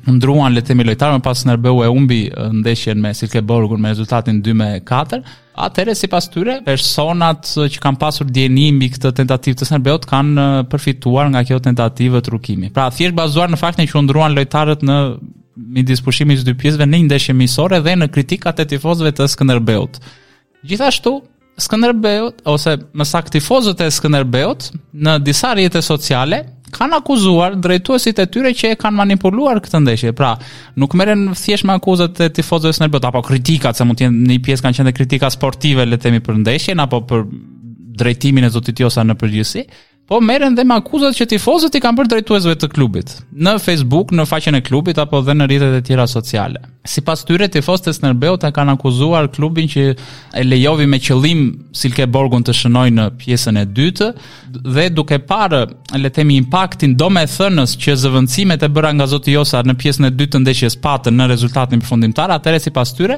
ndruan 0.10 0.54
letemi 0.56 0.86
lojtarë, 0.88 1.20
me 1.20 1.26
pas 1.26 1.44
nërbeu 1.48 1.84
e 1.86 1.90
umbi 1.94 2.20
ndeshjen 2.60 3.02
me 3.02 3.14
Silke 3.18 3.42
Borgur 3.46 3.78
me 3.82 3.94
rezultatin 3.94 4.42
2 4.46 4.54
me 4.58 4.72
4, 4.92 5.22
Atëherë 5.64 5.94
sipas 5.94 6.26
tyre, 6.34 6.56
personat 6.66 7.46
që 7.46 7.78
kanë 7.84 8.00
pasur 8.02 8.26
dieni 8.34 8.72
mbi 8.74 8.88
këtë 8.96 9.12
tentativë 9.20 9.60
të 9.60 9.68
Serbeut 9.70 10.08
kanë 10.10 10.46
përfituar 10.72 11.28
nga 11.30 11.44
kjo 11.46 11.60
tentativë 11.68 12.24
trukimi. 12.26 12.72
Pra, 12.74 12.88
thjesht 12.90 13.14
bazuar 13.14 13.54
në 13.54 13.60
faktin 13.62 13.86
që 13.86 14.00
u 14.00 14.04
ndruan 14.08 14.34
lojtarët 14.34 14.82
në 14.90 14.96
midis 15.78 16.02
pushimit 16.02 16.42
të 16.42 16.48
dy 16.50 16.56
pjesëve 16.58 16.88
në 16.90 17.04
një 17.04 17.10
ndeshje 17.12 17.36
miqësore 17.38 17.84
dhe 17.86 17.94
në 18.02 18.10
kritikat 18.16 18.64
e 18.64 18.66
tifozëve 18.72 19.14
të 19.14 19.30
Skënderbeut. 19.36 20.02
Gjithashtu, 20.66 21.20
Skënderbeut 21.62 22.40
ose 22.50 22.74
më 22.98 23.06
saktë 23.06 23.36
tifozët 23.38 23.82
e 23.86 23.92
Skënderbeut 23.94 24.72
në 25.06 25.18
disa 25.28 25.52
rrjete 25.54 25.84
sociale 25.86 26.40
kanë 26.74 26.98
akuzuar 26.98 27.60
drejtuesit 27.62 28.18
e 28.18 28.26
tyre 28.34 28.50
që 28.58 28.72
e 28.74 28.78
kanë 28.82 28.98
manipuluar 28.98 29.60
këtë 29.62 29.84
ndeshje. 29.84 30.14
Pra, 30.18 30.32
nuk 30.82 30.96
merren 30.98 31.28
thjesht 31.38 31.68
me 31.70 31.76
akuzat 31.78 32.18
e 32.26 32.32
tifozëve 32.34 32.74
të 32.74 32.80
Skënderbeut 32.80 33.08
apo 33.12 33.22
kritikat 33.30 33.78
se 33.78 33.86
mund 33.86 34.02
të 34.02 34.08
jenë 34.08 34.18
në 34.24 34.34
një 34.34 34.42
pjesë 34.50 34.66
kanë 34.66 34.80
qenë 34.82 34.96
kritika 34.98 35.30
sportive, 35.34 35.86
le 35.86 36.00
të 36.00 36.08
themi 36.08 36.24
për 36.26 36.42
ndeshjen 36.42 36.82
apo 36.82 37.04
për 37.12 37.26
drejtimin 38.02 38.48
e 38.48 38.54
zotit 38.56 38.82
Josa 38.82 39.06
në 39.06 39.14
përgjithësi, 39.22 39.68
po 40.14 40.20
merren 40.22 40.54
dhe 40.56 40.64
me 40.70 40.76
akuzat 40.78 41.16
që 41.18 41.26
tifozët 41.32 41.74
i 41.74 41.80
kanë 41.82 41.98
bërë 41.98 42.10
drejtuesve 42.12 42.52
të 42.62 42.68
klubit 42.70 43.16
në 43.46 43.56
Facebook, 43.64 44.12
në 44.14 44.28
faqen 44.30 44.60
e 44.60 44.62
klubit 44.62 45.00
apo 45.02 45.24
dhe 45.26 45.34
në 45.34 45.48
rrjetet 45.50 45.78
e 45.80 45.84
tjera 45.88 46.04
sociale. 46.12 46.60
Sipas 46.94 47.24
tyre 47.26 47.48
tifozët 47.50 47.90
e 47.90 47.94
Snerbeut 47.98 48.46
kanë 48.58 48.76
akuzuar 48.76 49.32
klubin 49.34 49.66
që 49.72 49.86
e 50.38 50.44
lejovi 50.46 50.86
me 50.92 51.00
qëllim 51.08 51.42
Silke 51.80 52.06
Borgun 52.14 52.46
të 52.46 52.54
shënojë 52.60 52.94
në 53.00 53.08
pjesën 53.24 53.58
e 53.64 53.66
dytë 53.80 54.12
dhe 54.76 54.86
duke 54.94 55.18
parë 55.34 55.64
le 55.98 56.12
të 56.14 56.20
themi 56.20 56.38
impaktin 56.44 56.94
domethënës 57.00 57.74
që 57.82 57.98
zëvendësimet 58.04 58.68
e 58.70 58.72
bëra 58.78 58.94
nga 58.94 59.10
Zoti 59.16 59.34
Josa 59.34 59.66
në 59.66 59.80
pjesën 59.82 60.12
e 60.12 60.14
dytë 60.14 60.36
të 60.38 60.44
ndeshjes 60.46 60.78
patën 60.86 61.18
në 61.18 61.30
rezultatin 61.34 61.82
përfundimtar, 61.82 62.38
atëherë 62.38 62.66
sipas 62.70 62.94
tyre 62.98 63.18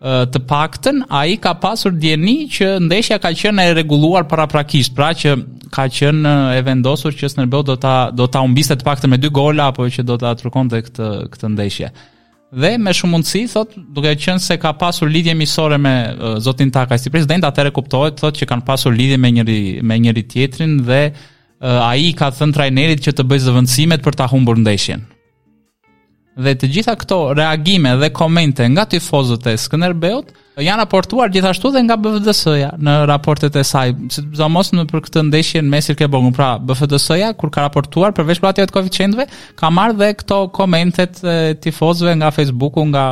të 0.00 0.40
a 0.48 1.18
ai 1.18 1.36
ka 1.36 1.52
pasur 1.60 1.92
djeni 1.92 2.48
që 2.48 2.66
ndeshja 2.80 3.18
ka 3.20 3.32
qenë 3.36 3.64
e 3.68 3.72
rregulluar 3.76 4.24
paraprakisht, 4.24 4.94
pra 4.96 5.10
që 5.12 5.34
ka 5.70 5.84
qenë 5.92 6.34
e 6.56 6.62
vendosur 6.64 7.12
që 7.12 7.28
Snerbeu 7.28 7.62
do 7.62 7.76
ta 7.76 8.10
do 8.10 8.26
ta 8.26 8.40
humbiste 8.40 8.76
të 8.80 8.84
paktën 8.86 9.10
me 9.12 9.18
dy 9.20 9.28
gola 9.28 9.68
apo 9.68 9.84
që 9.92 10.02
do 10.08 10.16
ta 10.16 10.32
trukonte 10.40 10.80
këtë 10.86 11.08
këtë 11.34 11.50
ndeshje. 11.52 11.90
Dhe 12.50 12.78
me 12.82 12.90
shumë 12.96 13.12
mundësi 13.14 13.44
thot, 13.52 13.76
duke 13.94 14.14
qenë 14.18 14.40
se 14.42 14.56
ka 14.58 14.72
pasur 14.80 15.06
lidhje 15.12 15.36
miqësore 15.38 15.76
me 15.78 15.92
uh, 16.16 16.38
zotin 16.42 16.72
Taka 16.74 16.96
si 16.98 17.12
president, 17.12 17.44
atëherë 17.46 17.70
kuptohet 17.76 18.16
thot 18.18 18.40
që 18.40 18.48
kanë 18.50 18.66
pasur 18.66 18.96
lidhje 18.96 19.20
me 19.20 19.30
njëri 19.36 19.60
me 19.84 20.00
njëri 20.00 20.24
tjetrin 20.32 20.78
dhe 20.88 21.02
uh, 21.12 21.92
i 21.94 22.10
ka 22.16 22.32
thënë 22.34 22.56
trajnerit 22.56 23.04
që 23.06 23.14
të 23.20 23.28
bëjë 23.30 23.46
zëvendësimet 23.50 24.02
për 24.08 24.18
ta 24.22 24.26
humbur 24.32 24.56
ndeshjen 24.64 25.04
dhe 26.44 26.54
të 26.60 26.68
gjitha 26.74 26.94
këto 27.02 27.18
reagime 27.38 27.92
dhe 28.02 28.08
komente 28.20 28.66
nga 28.72 28.84
tifozët 28.94 29.46
e 29.52 29.56
Skënderbeut 29.66 30.32
janë 30.64 30.84
raportuar 30.84 31.30
gjithashtu 31.32 31.70
dhe 31.74 31.82
nga 31.86 31.96
BFDS-ja 32.00 32.70
në 32.84 32.94
raportet 33.10 33.56
e 33.56 33.62
saj, 33.66 33.92
sidomos 34.12 34.72
në 34.74 34.84
për 34.90 35.02
këtë 35.06 35.22
ndeshje 35.30 35.62
në 35.64 35.72
Mesir 35.72 35.96
ke 35.98 36.08
bogun. 36.10 36.32
Pra, 36.36 36.52
BFDS-ja 36.58 37.32
kur 37.38 37.50
ka 37.52 37.64
raportuar 37.66 38.12
për 38.16 38.28
veçpërat 38.28 38.60
të 38.64 38.74
koeficientëve, 38.74 39.26
ka 39.58 39.70
marrë 39.74 39.96
dhe 40.00 40.10
këto 40.22 40.40
komentet 40.56 41.20
e 41.30 41.34
tifozëve 41.62 42.16
nga 42.20 42.30
Facebooku, 42.34 42.84
nga 42.92 43.04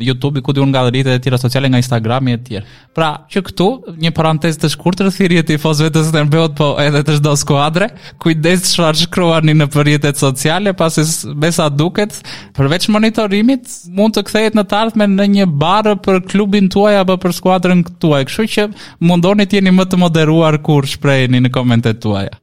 YouTube-i, 0.00 0.42
ku 0.46 0.54
diun 0.56 0.70
nga 0.72 0.84
rrjetet 0.88 1.14
e 1.18 1.22
tjera 1.26 1.38
sociale, 1.40 1.70
nga 1.70 1.80
Instagrami 1.82 2.34
e 2.34 2.40
të 2.40 2.46
tjerë. 2.54 2.74
Pra, 2.96 3.10
që 3.30 3.42
këtu 3.50 3.68
një 4.04 4.12
parantez 4.16 4.58
të 4.60 4.70
shkurtër 4.74 5.10
thirrje 5.14 5.44
tifozëve 5.52 5.92
të 5.94 6.04
së 6.06 6.14
ndërbeut 6.14 6.56
po 6.58 6.70
edhe 6.82 7.02
të 7.06 7.18
çdo 7.20 7.36
skuadre, 7.38 7.90
kujdes 8.22 8.66
çfarë 8.74 9.02
shkruani 9.04 9.54
në 9.60 9.70
rrjetet 9.74 10.18
sociale, 10.20 10.72
pasi 10.78 11.04
mesa 11.42 11.68
duket, 11.70 12.16
përveç 12.56 12.88
monitorimit, 12.90 13.68
mund 13.98 14.16
të 14.16 14.24
kthehet 14.28 14.58
në 14.58 14.66
tarth 14.72 14.98
në 15.00 15.28
një 15.36 15.46
barë 15.62 15.96
për 16.04 16.24
klubin 16.30 16.69
tuaj 16.72 16.96
apo 17.02 17.16
për 17.22 17.34
skuadrën 17.38 17.82
tuaj. 18.02 18.26
Kështu 18.30 18.46
që 18.54 18.68
mundoni 19.10 19.48
të 19.50 19.60
jeni 19.60 19.74
më 19.74 19.88
të 19.92 20.00
moderuar 20.00 20.60
kur 20.64 20.88
shprehni 20.88 21.42
në 21.44 21.52
komentet 21.54 22.00
tuaja. 22.04 22.36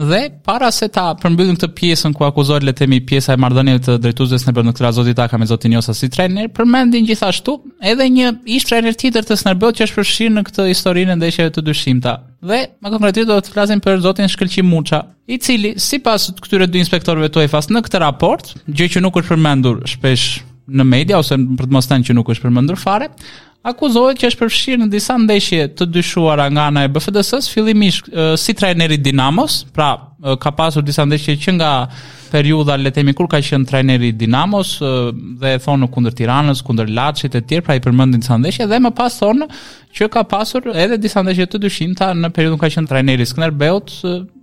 Dhe 0.00 0.20
para 0.48 0.70
se 0.72 0.86
ta 0.88 1.10
përmbyllim 1.20 1.58
këtë 1.60 1.74
pjesën 1.76 2.14
ku 2.16 2.24
akuzohet 2.24 2.64
le 2.64 2.72
të 2.72 2.86
themi 2.86 3.02
pjesa 3.04 3.34
e 3.34 3.40
marrëdhënieve 3.42 3.82
të 3.84 3.96
drejtuesve 4.00 4.38
në 4.48 4.54
bënë 4.56 4.72
këtë 4.72 4.86
rast 4.86 4.96
zoti 5.02 5.40
me 5.42 5.48
zotin 5.50 5.74
Josa 5.76 5.92
si 5.94 6.08
trener, 6.08 6.48
përmendin 6.56 7.04
gjithashtu 7.04 7.58
edhe 7.84 8.06
një 8.08 8.30
ish 8.56 8.64
trener 8.70 8.96
tjetër 8.96 9.28
të 9.28 9.36
Snerbot 9.42 9.76
që 9.76 9.84
është 9.84 9.98
përfshirë 10.00 10.34
në 10.38 10.44
këtë 10.48 10.68
historinë 10.72 11.18
ndeshjeve 11.20 11.52
të 11.58 11.66
dyshimta. 11.68 12.16
Dhe 12.40 12.62
më 12.80 12.94
konkretisht 12.96 13.28
do 13.28 13.36
të 13.44 13.52
flasim 13.52 13.84
për 13.84 14.00
zotin 14.06 14.32
Shkëlqim 14.32 14.72
Muça, 14.72 15.02
i 15.28 15.36
cili 15.38 15.74
sipas 15.76 16.30
këtyre 16.40 16.70
dy 16.72 16.80
inspektorëve 16.80 17.28
tuaj 17.36 17.50
fas 17.52 17.68
në 17.68 17.84
këtë 17.84 18.00
raport, 18.00 18.54
gjë 18.72 18.90
që 18.94 19.04
nuk 19.04 19.20
është 19.20 19.34
përmendur 19.36 19.84
shpesh 19.84 20.40
në 20.78 20.86
media 20.88 21.18
ose 21.20 21.36
për 21.38 21.68
të 21.70 21.74
mos 21.76 21.88
thënë 21.90 22.08
që 22.10 22.16
nuk 22.18 22.30
është 22.32 22.46
përmendur 22.46 22.78
fare, 22.80 23.10
akuzohet 23.68 24.16
që 24.22 24.28
është 24.30 24.40
përfshirë 24.40 24.80
në 24.84 24.86
disa 24.92 25.16
ndeshje 25.20 25.66
të 25.76 25.86
dyshuara 25.92 26.46
nga 26.54 26.68
ana 26.70 26.86
e 26.86 26.90
BFDS-s, 26.94 27.50
fillimisht 27.52 28.06
si 28.40 28.54
trajneri 28.56 28.96
i 28.96 29.02
Dinamos, 29.04 29.58
pra 29.76 29.90
ka 30.40 30.52
pasur 30.56 30.84
disa 30.84 31.04
ndeshje 31.08 31.34
që 31.42 31.54
nga 31.58 31.72
periudha 32.30 32.76
le 32.78 32.88
të 32.92 33.00
themi 33.00 33.12
kur 33.18 33.26
ka 33.32 33.40
qenë 33.44 33.68
trajneri 33.68 34.12
i 34.12 34.16
Dinamos 34.22 34.76
dhe 35.42 35.52
e 35.56 35.60
thonë 35.64 35.90
kundër 35.92 36.16
Tiranës, 36.20 36.62
kundër 36.64 36.92
Laçit 36.96 37.34
e 37.34 37.40
të 37.40 37.44
tjerë, 37.52 37.66
pra 37.66 37.76
i 37.76 37.82
përmendin 37.84 38.22
disa 38.24 38.38
ndeshje 38.40 38.68
dhe 38.70 38.80
më 38.84 38.94
pas 39.00 39.16
thonë 39.20 39.48
që 39.98 40.08
ka 40.14 40.22
pasur 40.30 40.70
edhe 40.74 40.96
disa 41.00 41.24
ndeshje 41.24 41.48
të 41.50 41.60
dyshimta 41.66 42.12
në 42.16 42.32
periudhën 42.36 42.60
kur 42.62 42.68
ka 42.70 42.74
qenë 42.76 42.92
trajneri 42.92 43.28
Skënderbeut 43.32 43.96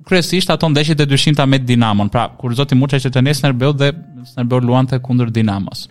kryesisht 0.08 0.50
ato 0.54 0.70
ndeshjet 0.72 1.02
e 1.04 1.10
dyshimta 1.10 1.46
me 1.46 1.60
Dinamon. 1.60 2.10
Pra, 2.10 2.30
kur 2.40 2.54
zoti 2.58 2.78
Muçaj 2.80 3.02
që 3.08 3.12
të 3.18 3.26
nesër 3.30 3.58
dhe 3.80 3.94
Snerbeu 4.30 4.60
luante 4.64 5.00
kundër 5.00 5.32
Dinamos. 5.36 5.88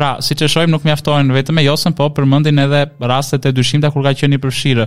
Pra, 0.00 0.14
si 0.24 0.32
që 0.32 0.46
shojmë 0.48 0.72
nuk 0.72 0.84
mjaftojnë 0.88 1.28
vetëm 1.34 1.58
vetëme 1.58 1.64
josën, 1.66 1.92
po 1.98 2.06
përmëndin 2.16 2.62
edhe 2.62 2.86
rastet 3.10 3.44
e 3.44 3.50
dyshimta 3.52 3.90
kur 3.92 4.06
ka 4.06 4.14
qenë 4.16 4.38
përshirë. 4.40 4.86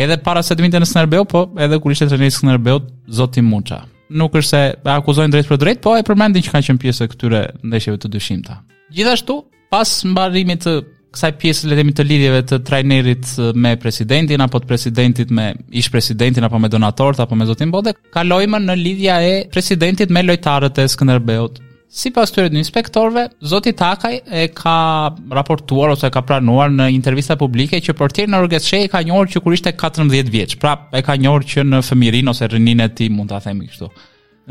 Edhe 0.00 0.16
para 0.24 0.42
se 0.42 0.56
të 0.58 0.64
vinte 0.64 0.80
në 0.82 0.88
Snerbeu, 0.90 1.22
po 1.30 1.44
edhe 1.62 1.78
kur 1.78 1.94
ishte 1.94 2.08
në 2.18 2.26
Snerbeu, 2.34 2.80
Zoti 3.14 3.44
Muça. 3.46 3.78
Nuk 4.18 4.34
është 4.40 4.48
se 4.48 4.62
e 4.74 4.90
akuzojnë 4.96 5.32
drejt 5.36 5.50
për 5.52 5.60
drejt, 5.62 5.82
po 5.84 5.94
e 5.94 6.02
përmendin 6.08 6.42
që 6.42 6.50
ka 6.56 6.62
qenë 6.66 6.82
pjesë 6.82 7.04
e 7.06 7.10
këtyre 7.12 7.44
ndeshjeve 7.70 8.00
të 8.02 8.10
dyshimta. 8.16 8.58
Gjithashtu, 8.98 9.38
pas 9.70 9.86
mbarimit 10.10 10.66
të 10.66 10.74
kësaj 11.14 11.32
pjesë 11.40 11.70
le 11.70 11.78
të 11.94 12.08
lidhjeve 12.10 12.42
të 12.50 12.58
trajnerit 12.66 13.30
me 13.54 13.76
presidentin 13.82 14.42
apo 14.44 14.58
të 14.58 14.68
presidentit 14.74 15.30
me 15.30 15.52
ish 15.70 15.88
presidentin 15.94 16.44
apo 16.50 16.58
me 16.60 16.68
donatorët 16.68 17.22
apo 17.22 17.38
me 17.38 17.46
zotin 17.48 17.70
Bode, 17.70 17.94
kalojmë 18.14 18.60
në 18.66 18.76
lidhja 18.82 19.22
e 19.22 19.32
presidentit 19.54 20.10
me 20.10 20.26
lojtarët 20.26 20.82
e 20.82 20.88
Skënderbeut 20.90 21.62
Si 21.88 22.10
pas 22.12 22.28
të 22.28 22.42
inspektorve, 22.52 23.22
Zoti 23.40 23.72
Takaj 23.72 24.18
e 24.28 24.42
ka 24.52 25.08
raportuar 25.32 25.94
ose 25.94 26.10
e 26.10 26.12
ka 26.12 26.20
pranuar 26.20 26.68
në 26.68 26.90
intervista 26.92 27.36
publike 27.40 27.80
që 27.80 27.94
portirë 27.96 28.28
në 28.34 28.40
rrgës 28.42 28.66
e 28.76 28.80
ka 28.92 29.00
njohër 29.08 29.30
që 29.32 29.40
kur 29.40 29.56
ishte 29.56 29.72
14 29.72 30.28
vjeqë, 30.34 30.58
pra 30.60 30.74
e 30.92 31.00
ka 31.02 31.16
njohër 31.16 31.46
që 31.48 31.64
në 31.64 31.80
fëmirin 31.88 32.28
ose 32.28 32.48
rëninë 32.52 32.84
e 32.84 32.92
ti 32.98 33.08
mund 33.08 33.32
të 33.32 33.40
themi 33.46 33.70
kështu. 33.70 33.88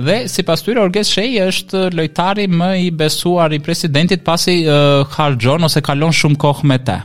Dhe 0.07 0.15
si 0.29 0.43
pas 0.45 0.61
tyre, 0.61 0.81
Orges 0.85 1.09
Shei 1.13 1.37
është 1.45 1.91
lojtari 1.97 2.47
më 2.49 2.71
i 2.87 2.89
besuar 2.93 3.53
i 3.55 3.61
presidentit 3.65 4.25
pasi 4.25 4.59
uh, 4.65 5.05
hargjon 5.15 5.65
ose 5.69 5.81
kalon 5.85 6.13
shumë 6.13 6.41
kohë 6.41 6.67
me 6.69 6.79
te. 6.85 6.97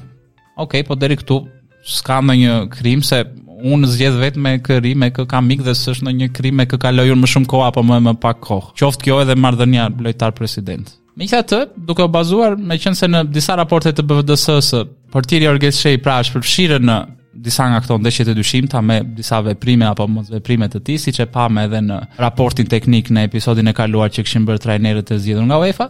Okej, 0.57 0.65
okay, 0.65 0.89
po 0.89 0.97
deri 1.01 1.17
këtu 1.21 1.41
s'ka 1.89 2.19
në 2.25 2.39
një 2.41 2.59
krim 2.73 3.01
se 3.05 3.23
unë 3.71 3.87
zgjedh 3.95 4.17
vetë 4.21 4.43
me 4.43 4.57
këri, 4.65 4.95
me 4.99 5.11
kë 5.15 5.25
ka 5.31 5.41
mik 5.45 5.63
dhe 5.67 5.75
sështë 5.77 6.09
në 6.09 6.13
një 6.21 6.29
kri 6.35 6.51
me 6.53 6.67
kë 6.69 6.79
ka 6.83 6.91
lojur 6.95 7.19
më 7.21 7.29
shumë 7.31 7.49
kohë 7.53 7.69
apo 7.71 7.85
më 7.87 7.99
më 8.09 8.15
pak 8.23 8.41
kohë. 8.45 8.73
Qoftë 8.81 9.07
kjo 9.07 9.21
edhe 9.23 9.37
marrëdhënia 9.39 9.89
lojtar 10.03 10.35
president. 10.37 10.91
Megjithatë, 11.17 11.59
duke 11.59 11.71
të, 11.71 11.87
duke 11.91 12.07
bazuar 12.15 12.55
me 12.57 12.79
qënë 12.81 12.97
se 12.99 13.09
në 13.13 13.21
disa 13.37 13.57
raporte 13.61 13.93
të 13.95 14.05
BVDS-ës, 14.09 14.71
për 15.13 15.27
tiri 15.29 15.49
Orges 15.51 15.79
Shej 15.83 16.01
pra 16.05 16.19
është 16.25 16.39
përfshire 16.39 16.79
në 16.81 16.97
disa 17.43 17.67
nga 17.71 17.79
këto 17.85 17.97
ndeshjet 18.03 18.29
e 18.29 18.35
dyshimta 18.37 18.81
me 18.85 18.97
disa 19.17 19.39
veprime 19.45 19.87
apo 19.89 20.05
mos 20.09 20.29
veprime 20.33 20.67
të 20.69 20.83
tij, 20.87 20.99
siç 21.07 21.21
e 21.25 21.27
pam 21.33 21.59
edhe 21.63 21.81
në 21.83 21.97
raportin 22.21 22.69
teknik 22.69 23.09
në 23.13 23.27
episodin 23.31 23.69
e 23.73 23.75
kaluar 23.77 24.13
që 24.13 24.25
kishin 24.27 24.45
bërë 24.49 24.61
trajnerët 24.67 25.15
e 25.15 25.19
zgjedhur 25.25 25.47
nga 25.51 25.61
UEFA. 25.63 25.89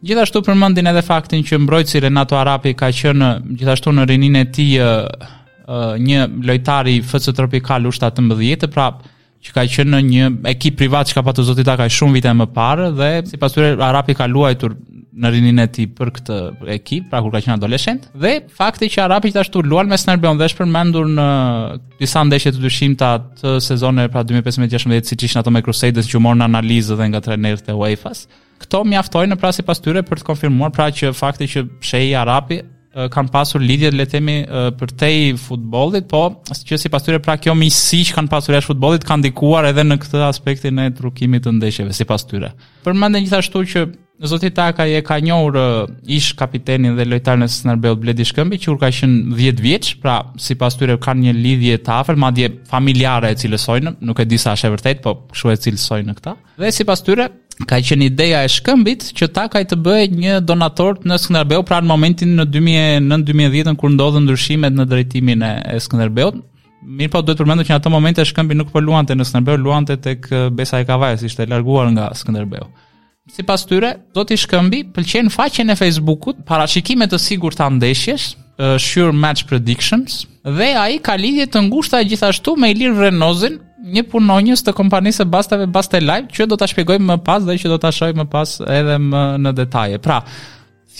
Gjithashtu 0.00 0.40
përmendin 0.46 0.88
edhe 0.88 1.02
faktin 1.04 1.42
që 1.44 1.58
mbrojtësi 1.66 2.00
Renato 2.06 2.36
Arapi 2.40 2.72
ka 2.80 2.88
qenë 2.96 3.32
gjithashtu 3.60 3.92
në 3.96 4.06
rinin 4.08 4.38
e 4.40 4.44
tij 4.56 4.76
një 6.02 6.24
lojtar 6.50 6.88
i 6.90 6.98
FC 7.06 7.32
Tropical 7.36 7.86
u 7.88 7.92
17, 7.94 8.68
pra 8.74 8.90
që 9.40 9.52
ka 9.56 9.62
qenë 9.72 9.90
në 9.94 10.00
një 10.04 10.30
ekip 10.50 10.74
privat 10.76 11.08
që 11.08 11.16
ka 11.16 11.22
patur 11.24 11.46
zoti 11.48 11.64
ta 11.64 11.76
ka 11.80 11.86
shumë 11.88 12.18
vite 12.18 12.32
më 12.36 12.46
parë 12.52 12.90
dhe 12.98 13.10
sipas 13.30 13.54
tyre 13.54 13.70
Arapi 13.82 14.12
ka 14.18 14.26
luajtur 14.28 14.74
në 15.20 15.30
rinin 15.34 15.58
e 15.64 15.64
tij 15.68 15.86
për 15.96 16.10
këtë 16.18 16.36
ekip, 16.76 17.06
pra 17.10 17.22
kur 17.24 17.32
ka 17.34 17.40
qenë 17.42 17.56
adoleshent 17.58 18.04
dhe 18.20 18.34
fakti 18.54 18.90
që 18.92 19.06
Arapi 19.06 19.30
gjithashtu 19.30 19.62
luan 19.64 19.88
me 19.90 19.96
Snerbion 19.98 20.36
dhe 20.38 20.44
është 20.50 20.60
përmendur 20.60 21.08
në 21.16 21.28
disa 22.02 22.22
ndeshje 22.28 22.52
të 22.58 22.62
dyshimta 22.66 23.08
të 23.40 23.56
sezonit 23.64 24.12
pra 24.12 24.26
2015-16 24.28 25.08
siç 25.14 25.24
ishin 25.30 25.40
ato 25.40 25.54
me 25.56 25.64
Crusaders 25.66 26.10
që 26.12 26.20
morën 26.22 26.44
analizë 26.50 26.98
dhe 27.00 27.08
nga 27.14 27.20
trajnerët 27.24 27.72
e 27.72 27.78
UEFA-s. 27.80 28.26
Këto 28.60 28.82
mjaftojnë 28.92 29.40
pra 29.40 29.54
sipas 29.56 29.80
tyre 29.82 30.04
për 30.04 30.20
të 30.20 30.28
konfirmuar 30.30 30.72
pra 30.76 30.90
që 30.92 31.14
fakti 31.16 31.48
që 31.48 31.64
sheh 31.80 32.12
Arapi 32.20 32.60
kanë 33.14 33.30
pasur 33.30 33.62
lidhje 33.62 33.90
le 33.94 34.04
të 34.06 34.10
themi 34.16 34.36
për 34.78 34.92
te 34.98 35.08
i 35.14 35.28
futbollit, 35.38 36.08
po 36.10 36.24
që 36.50 36.78
sipas 36.86 37.04
tyre 37.06 37.20
pra 37.22 37.36
kjo 37.40 37.54
miqësi 37.58 38.00
që 38.08 38.16
kanë 38.18 38.32
pasur 38.32 38.56
jashtë 38.56 38.72
futbollit 38.72 39.06
kanë 39.06 39.22
ndikuar 39.28 39.68
edhe 39.70 39.84
në 39.86 39.98
këtë 40.02 40.22
aspektin 40.26 40.80
e 40.82 40.88
trukimit 40.98 41.44
të 41.46 41.52
ndeshjeve 41.60 41.94
sipas 41.96 42.26
tyre. 42.30 42.52
Përmande 42.86 43.22
gjithashtu 43.22 43.62
që 43.74 43.84
Zoti 44.30 44.50
Taka 44.52 44.84
e 44.84 44.98
ka 45.06 45.16
njohur 45.24 45.54
ish 46.12 46.34
kapitenin 46.36 46.92
dhe 46.98 47.06
lojtarin 47.08 47.46
e 47.46 47.48
Snarbel 47.48 47.94
Bledi 47.96 48.26
Shkëmbi 48.28 48.58
që 48.60 48.68
kur 48.68 48.80
ka 48.82 48.90
qenë 48.92 49.36
10 49.38 49.62
vjeç, 49.64 49.92
pra 50.02 50.18
sipas 50.36 50.76
tyre 50.76 50.98
kanë 51.00 51.28
një 51.30 51.36
lidhje 51.38 51.78
të 51.86 51.94
afërt, 52.02 52.20
madje 52.20 52.50
familjare 52.68 53.30
e 53.32 53.38
cilësojnë, 53.40 53.94
nuk 54.04 54.20
e 54.20 54.26
di 54.28 54.36
sa 54.40 54.52
është 54.58 54.68
e 54.68 54.74
vërtetë, 54.74 55.02
po 55.06 55.14
kshu 55.32 55.54
e 55.54 55.62
cilësojnë 55.64 56.16
këta. 56.18 56.36
Dhe 56.60 56.74
sipas 56.76 57.00
tyre, 57.06 57.30
ka 57.68 57.78
qenë 57.84 58.06
ideja 58.10 58.42
e 58.44 58.50
shkëmbit 58.50 59.08
që 59.16 59.28
ta 59.34 59.44
kaj 59.52 59.64
të 59.70 59.78
bëjë 59.84 60.18
një 60.18 60.36
donator 60.46 61.00
në 61.06 61.18
Skënderbeu, 61.20 61.64
pra 61.68 61.80
në 61.84 61.90
momentin 61.90 62.36
në 62.38 62.46
2009-2010 62.54 63.76
kur 63.80 63.92
ndodhën 63.94 64.24
ndryshimet 64.28 64.76
në 64.76 64.86
drejtimin 64.90 65.44
e, 65.46 65.52
Skënderbeut. 65.84 66.40
Mirë 66.80 67.12
po 67.12 67.20
duhet 67.20 67.36
të 67.38 67.44
përmendoj 67.44 67.66
që 67.68 67.74
në 67.74 67.78
atë 67.80 67.92
moment 67.92 68.20
e 68.22 68.28
shkëmbi 68.28 68.56
nuk 68.56 68.70
po 68.72 68.80
luante 68.82 69.16
në 69.16 69.26
Skënderbeu, 69.28 69.60
luante 69.60 69.98
tek 70.00 70.28
Besa 70.56 70.80
e 70.80 70.86
Kavajës, 70.88 71.26
ishte 71.28 71.44
larguar 71.50 71.90
nga 71.92 72.08
Skënderbeu. 72.16 72.68
Sipas 73.30 73.66
tyre, 73.68 73.90
zoti 74.16 74.34
Shkëmbi 74.40 74.80
pëlqen 74.96 75.28
faqen 75.30 75.70
e 75.70 75.76
Facebookut, 75.78 76.40
parashikime 76.48 77.06
të 77.10 77.18
sigurta 77.22 77.68
ndeshjes, 77.70 78.30
Sure 78.80 79.12
Match 79.16 79.44
Predictions, 79.48 80.24
dhe 80.44 80.70
ai 80.76 80.96
ka 81.04 81.14
lidhje 81.16 81.46
të 81.52 81.62
ngushta 81.68 82.00
gjithashtu 82.04 82.56
me 82.60 82.72
Ilir 82.74 82.96
Renozin, 82.98 83.54
një 83.80 84.02
punonjës 84.12 84.62
të 84.66 84.74
kompanisë 84.76 85.24
Bastave 85.32 85.68
Baste 85.72 86.00
Live 86.04 86.28
që 86.36 86.46
do 86.50 86.58
ta 86.60 86.66
shpjegojmë 86.70 87.06
më 87.14 87.18
pas 87.24 87.44
dhe 87.46 87.56
që 87.58 87.70
do 87.74 87.78
ta 87.80 87.92
shohim 87.94 88.20
më 88.22 88.28
pas 88.32 88.56
edhe 88.68 88.96
më 89.00 89.24
në 89.40 89.52
detaje. 89.56 89.96
Pra, 90.04 90.18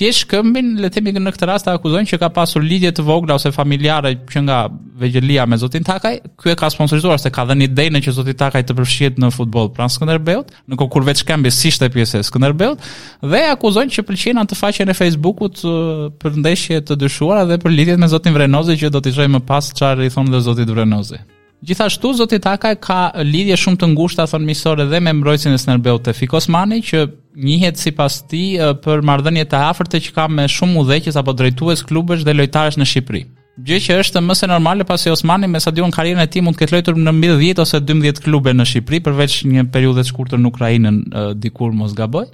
thjesht 0.01 0.25
këmbin 0.31 0.79
le 0.81 0.88
të 0.88 0.97
themi 1.01 1.12
në 1.12 1.33
këtë 1.35 1.49
rast 1.51 1.66
ta 1.69 1.75
akuzojnë 1.77 2.09
që 2.09 2.19
ka 2.23 2.31
pasur 2.33 2.62
lidhje 2.64 2.95
të 2.97 3.03
vogla 3.05 3.35
ose 3.37 3.51
familjare 3.53 4.14
që 4.31 4.43
nga 4.47 4.61
vegjëlia 5.03 5.45
me 5.51 5.59
zotin 5.61 5.85
Takaj, 5.85 6.14
ky 6.40 6.53
e 6.55 6.55
ka 6.57 6.71
sponsorizuar 6.73 7.21
se 7.21 7.29
ka 7.35 7.45
dhënë 7.51 7.66
idenë 7.66 8.01
që 8.07 8.14
zoti 8.16 8.33
Takaj 8.40 8.62
të 8.71 8.77
përfshihet 8.79 9.19
në 9.21 9.29
futboll 9.35 9.69
pranë 9.77 9.93
Skënderbeut, 9.99 10.55
në 10.71 10.79
kohë 10.81 10.93
kur 10.97 11.05
vetë 11.09 11.27
këmbi 11.35 11.53
si 11.53 11.69
ishte 11.75 11.90
pjesë 11.93 12.23
e 12.23 12.27
Skënderbeut 12.31 12.87
dhe 13.29 13.43
akuzojnë 13.51 13.93
që 13.99 14.07
pëlqejnë 14.09 14.47
atë 14.47 14.61
faqen 14.62 14.95
e 14.95 14.97
Facebookut 14.97 15.61
uh, 15.69 16.07
për 16.23 16.38
ndeshje 16.45 16.81
të 16.88 16.97
dyshuara 17.05 17.45
dhe 17.53 17.61
për 17.61 17.77
lidhjet 17.77 18.01
me 18.01 18.09
zotin 18.14 18.37
Vrenozi 18.38 18.79
që 18.81 18.95
do 18.97 19.05
t'i 19.05 19.12
shohim 19.19 19.37
më 19.37 19.43
pas 19.53 19.73
çfarë 19.77 20.07
i 20.09 20.14
thonë 20.16 20.33
dhe 20.33 20.43
zoti 20.49 20.69
Vrenozi. 20.71 21.21
Gjithashtu 21.62 22.12
zoti 22.16 22.38
Taka 22.40 22.70
ka 22.81 23.01
lidhje 23.20 23.57
shumë 23.61 23.79
të 23.83 23.88
ngushta 23.92 24.25
thonë 24.31 24.46
miqësorë 24.49 24.87
dhe 24.88 25.01
me 25.05 25.12
mbrojtësin 25.18 25.53
e 25.53 25.59
Snerbeut 25.61 26.07
te 26.07 26.14
Fik 26.16 26.33
Osmani 26.38 26.79
që 26.81 27.03
njihet 27.44 27.77
sipas 27.83 28.23
ti 28.31 28.44
për 28.85 29.03
marrëdhënie 29.05 29.44
të 29.51 29.59
afërta 29.66 30.01
që 30.07 30.14
ka 30.16 30.25
me 30.33 30.46
shumë 30.49 30.79
udhëheqës 30.81 31.18
apo 31.20 31.35
drejtues 31.37 31.85
klubesh 31.90 32.25
dhe 32.25 32.33
lojtarësh 32.38 32.79
në 32.81 32.87
Shqipëri. 32.94 33.23
Gjë 33.66 33.81
që 33.87 33.99
është 34.07 34.23
më 34.25 34.37
se 34.40 34.49
normale 34.49 34.87
pasi 34.88 35.12
Osmani 35.12 35.51
me 35.53 35.61
sa 35.61 35.68
diun 35.77 35.92
karrierën 35.92 36.25
e 36.25 36.31
tij 36.33 36.44
mund 36.46 36.57
të 36.57 36.62
ketë 36.62 36.77
lojtur 36.79 37.03
në 37.05 37.14
mbi 37.18 37.35
10 37.53 37.61
ose 37.66 37.83
12 37.92 38.25
klube 38.25 38.57
në 38.57 38.66
Shqipëri 38.70 39.03
përveç 39.11 39.37
një 39.53 39.66
periudhe 39.75 40.01
të 40.07 40.14
shkurtër 40.14 40.40
në 40.40 40.53
Ukrainën 40.55 41.03
dikur 41.44 41.77
mos 41.77 41.92
gaboj. 41.99 42.25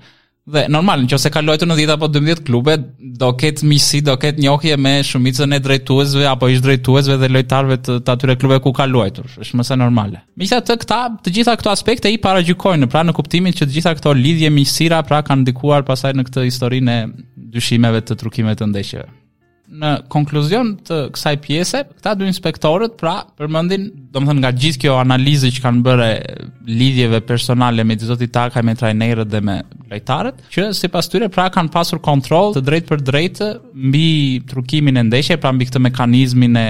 Dhe 0.46 0.62
normal, 0.70 1.00
në 1.08 1.18
se 1.18 1.30
ka 1.34 1.40
lojtu 1.42 1.66
në 1.66 1.74
10 1.74 1.92
apo 1.96 2.06
12 2.14 2.44
klube, 2.46 2.76
do 3.18 3.32
ketë 3.34 3.66
misi, 3.66 3.98
do 4.06 4.14
ketë 4.22 4.44
njohje 4.44 4.76
me 4.78 4.92
shumicën 5.08 5.56
e 5.56 5.58
drejtuesve 5.64 6.22
apo 6.30 6.46
ish 6.52 6.62
drejtuesve 6.62 7.16
dhe 7.18 7.30
lojtarve 7.34 7.80
të, 7.82 7.96
të 8.06 8.14
atyre 8.14 8.36
klube 8.38 8.60
ku 8.62 8.70
ka 8.76 8.86
lojtu, 8.86 9.24
është 9.42 9.58
mëse 9.58 9.78
normale. 9.80 10.22
Mi 10.38 10.46
të 10.46 10.60
këta, 10.84 11.00
të 11.26 11.34
gjitha 11.40 11.56
këto 11.58 11.74
aspekte 11.74 12.14
i 12.14 12.20
para 12.22 12.44
gjykojnë, 12.46 12.86
pra 12.94 13.02
në 13.08 13.16
kuptimin 13.18 13.58
që 13.58 13.66
të 13.66 13.78
gjitha 13.80 13.96
këto 13.98 14.14
lidhje 14.22 14.52
misira 14.54 15.02
pra 15.02 15.24
kanë 15.26 15.42
ndikuar 15.48 15.82
pasaj 15.88 16.14
në 16.14 16.28
këtë 16.30 16.46
historinë 16.52 16.96
e 16.96 17.04
dyshimeve 17.58 18.06
të 18.06 18.20
trukimeve 18.22 18.60
të 18.62 18.70
ndeshjeve 18.70 19.10
në 19.66 19.88
konkluzion 20.12 20.74
të 20.86 20.98
kësaj 21.14 21.34
pjese, 21.42 21.80
këta 21.98 22.12
dy 22.18 22.26
inspektorët 22.30 22.94
pra 23.00 23.16
përmendin, 23.38 23.88
domethënë 24.14 24.42
nga 24.44 24.52
gjithë 24.54 24.82
kjo 24.84 24.96
analizë 25.00 25.50
që 25.56 25.64
kanë 25.64 25.82
bërë 25.88 26.10
lidhjeve 26.70 27.20
personale 27.26 27.84
me 27.86 27.98
zotit 27.98 28.32
Takaj 28.36 28.62
me 28.66 28.74
trajnerët 28.76 29.30
dhe 29.32 29.40
me 29.42 29.58
lojtarët, 29.90 30.42
që 30.52 30.70
sipas 30.76 31.08
tyre 31.10 31.28
pra 31.32 31.48
kanë 31.54 31.72
pasur 31.74 32.00
kontroll 32.04 32.54
të 32.56 32.62
drejtë 32.68 32.90
për 32.92 33.04
drejtë 33.10 33.50
mbi 33.72 34.04
trukimin 34.50 35.00
e 35.00 35.06
ndeshjeve, 35.08 35.40
pra 35.42 35.52
mbi 35.56 35.68
këtë 35.70 35.82
mekanizmin 35.88 36.58
e 36.60 36.66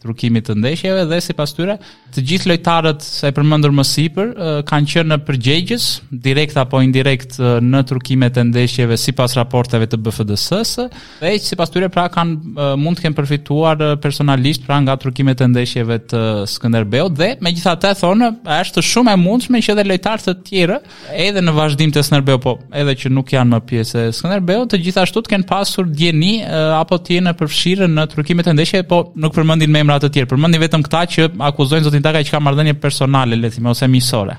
trukimit 0.00 0.46
të 0.48 0.54
ndeshjeve 0.62 1.04
dhe 1.10 1.18
sipas 1.22 1.52
tyre 1.54 1.76
Të 2.10 2.22
gjithë 2.26 2.48
lojtarët 2.50 3.04
sa 3.06 3.28
i 3.30 3.34
përmendur 3.36 3.70
më 3.74 3.84
sipër 3.86 4.30
kanë 4.66 4.90
qenë 4.90 5.12
në 5.12 5.18
përgjegjës, 5.28 5.84
direkt 6.24 6.56
apo 6.58 6.80
indirekt 6.82 7.36
në 7.62 7.82
turkimet 7.86 8.38
e 8.40 8.44
ndeshjeve 8.48 8.96
sipas 8.98 9.36
raporteve 9.38 9.86
të 9.86 9.98
BFDS-s. 10.02 10.88
Dhe 11.22 11.32
sipas 11.40 11.70
tyre 11.70 11.90
pra 11.92 12.08
kanë 12.12 12.70
mund 12.82 12.98
të 12.98 13.04
kenë 13.06 13.18
përfituar 13.20 13.84
personalisht 14.02 14.66
pra 14.66 14.80
nga 14.82 14.96
turkimet 15.02 15.42
e 15.44 15.48
ndeshjeve 15.52 16.00
të 16.10 16.22
Skënderbeut 16.50 17.14
dhe 17.20 17.30
megjithatë 17.46 17.94
thonë, 18.00 18.30
është 18.58 18.84
shumë 18.90 19.14
e 19.14 19.20
mundshme 19.22 19.62
që 19.62 19.74
edhe 19.76 19.86
lojtarë 19.92 20.26
të 20.26 20.36
tjerë, 20.48 20.80
edhe 21.14 21.44
në 21.46 21.54
vazhdim 21.56 21.94
të 21.94 22.02
Skënderbeut, 22.08 22.42
po 22.42 22.56
edhe 22.74 22.96
që 23.04 23.12
nuk 23.14 23.30
janë 23.36 23.54
më 23.54 23.62
pjesë 23.70 24.06
e 24.08 24.10
Skënderbeut, 24.18 24.66
të 24.72 24.82
gjithashtu 24.88 25.22
të 25.28 25.34
kenë 25.36 25.48
pasur 25.50 25.86
djeni 25.90 26.34
apo 26.80 26.98
të 27.04 27.20
jenë 27.20 27.36
përfshirë 27.38 27.90
në 27.94 28.08
turkimet 28.16 28.50
e 28.50 28.56
ndeshjeve, 28.58 28.88
po 28.90 29.02
nuk 29.14 29.36
përmendin 29.38 29.78
emra 29.82 30.00
të 30.02 30.10
tjerë, 30.16 30.32
përmendin 30.34 30.64
vetëm 30.64 30.84
këta 30.88 31.04
që 31.14 31.30
akuzojnë 31.50 31.99
njerëzin 32.00 32.16
ta 32.16 32.24
që 32.24 32.32
ka 32.32 32.40
marrëdhënie 32.42 32.78
personale, 32.80 33.36
le 33.36 33.50
të 33.50 33.62
ose 33.70 33.86
miqësore. 33.88 34.36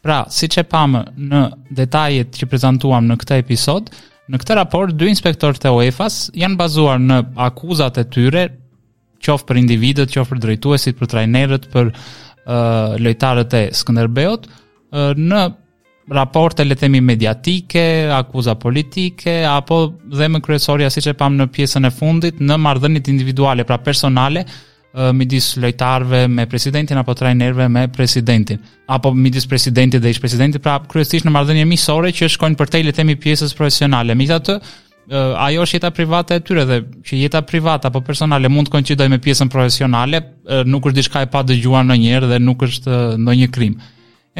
Pra, 0.00 0.22
siç 0.32 0.58
e 0.60 0.64
pamë 0.64 1.02
në 1.28 1.40
detajet 1.76 2.32
që 2.40 2.48
prezantuam 2.48 3.04
në 3.08 3.18
këtë 3.20 3.38
episod, 3.44 3.90
në 4.30 4.38
këtë 4.40 4.56
raport 4.56 4.94
dy 4.94 5.08
inspektorë 5.10 5.58
të 5.60 5.72
UEFA-s 5.76 6.30
janë 6.38 6.56
bazuar 6.60 7.00
në 7.02 7.20
akuzat 7.46 7.98
e 8.00 8.06
tyre, 8.14 8.44
qoftë 9.20 9.48
për 9.50 9.60
individët, 9.60 10.12
qoftë 10.14 10.32
për 10.34 10.42
drejtuesit, 10.46 10.96
për 10.96 11.10
trajnerët, 11.14 11.66
për 11.72 11.90
uh, 11.90 12.96
lojtarët 13.02 13.56
e 13.58 13.62
Skënderbeut, 13.76 14.46
uh, 14.48 15.12
në 15.18 15.42
raporte 16.10 16.64
le 16.64 16.74
të 16.74 16.86
themi 16.86 17.02
mediatike, 17.04 17.82
akuza 18.10 18.56
politike 18.58 19.42
apo 19.46 19.82
dhe 20.10 20.30
më 20.32 20.40
kryesorja 20.42 20.88
siç 20.90 21.12
e 21.12 21.14
pam 21.14 21.36
në 21.38 21.50
pjesën 21.54 21.86
e 21.86 21.92
fundit, 21.94 22.40
në 22.40 22.56
marrëdhëniet 22.62 23.12
individuale, 23.12 23.68
pra 23.68 23.76
personale, 23.84 24.46
midis 25.14 25.30
dis 25.30 25.56
lojtarve 25.62 26.26
me 26.26 26.46
presidentin 26.48 26.96
apo 26.98 27.12
trajnerve 27.14 27.68
me 27.68 27.88
presidentin 27.92 28.58
apo 28.88 29.12
midis 29.14 29.46
presidentit 29.48 29.48
presidenti 29.48 29.98
dhe 29.98 30.10
ish 30.10 30.20
presidenti 30.20 30.58
pra 30.58 30.78
kryesisht 30.92 31.26
në 31.26 31.30
marrëdhënie 31.36 31.66
miqësore 31.72 32.10
që 32.12 32.28
shkojnë 32.34 32.56
për 32.58 32.68
të 32.70 32.80
i 32.82 32.92
themi 32.96 33.14
pjesës 33.16 33.54
profesionale 33.54 34.14
me 34.14 34.26
atë 34.26 34.56
ajo 35.10 35.62
është 35.62 35.76
jeta 35.76 35.90
private 35.90 36.34
e 36.34 36.40
tyre 36.40 36.64
dhe 36.64 36.80
që 37.06 37.20
jeta 37.22 37.42
private 37.42 37.86
apo 37.88 38.00
personale 38.00 38.48
mund 38.48 38.68
të 38.68 38.74
koincidojë 38.74 39.10
me 39.10 39.18
pjesën 39.18 39.48
profesionale 39.48 40.20
nuk 40.66 40.86
është 40.86 40.98
diçka 40.98 41.22
e 41.22 41.30
padëgjuar 41.36 41.86
ndonjëherë 41.86 42.32
dhe 42.34 42.40
nuk 42.42 42.66
është 42.66 42.98
ndonjë 43.22 43.48
krim 43.54 43.78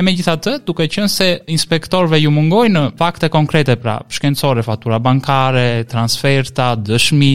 E 0.00 0.02
me 0.06 0.14
gjitha 0.16 0.32
të, 0.40 0.52
duke 0.64 0.86
qënë 0.88 1.08
se 1.12 1.24
inspektorve 1.52 2.16
ju 2.22 2.30
mungoj 2.32 2.70
në 2.72 2.84
fakte 2.96 3.28
konkrete, 3.28 3.74
pra 3.76 3.98
shkencore, 4.08 4.62
fatura 4.64 4.96
bankare, 4.96 5.82
transferta, 5.90 6.70
dëshmi, 6.80 7.28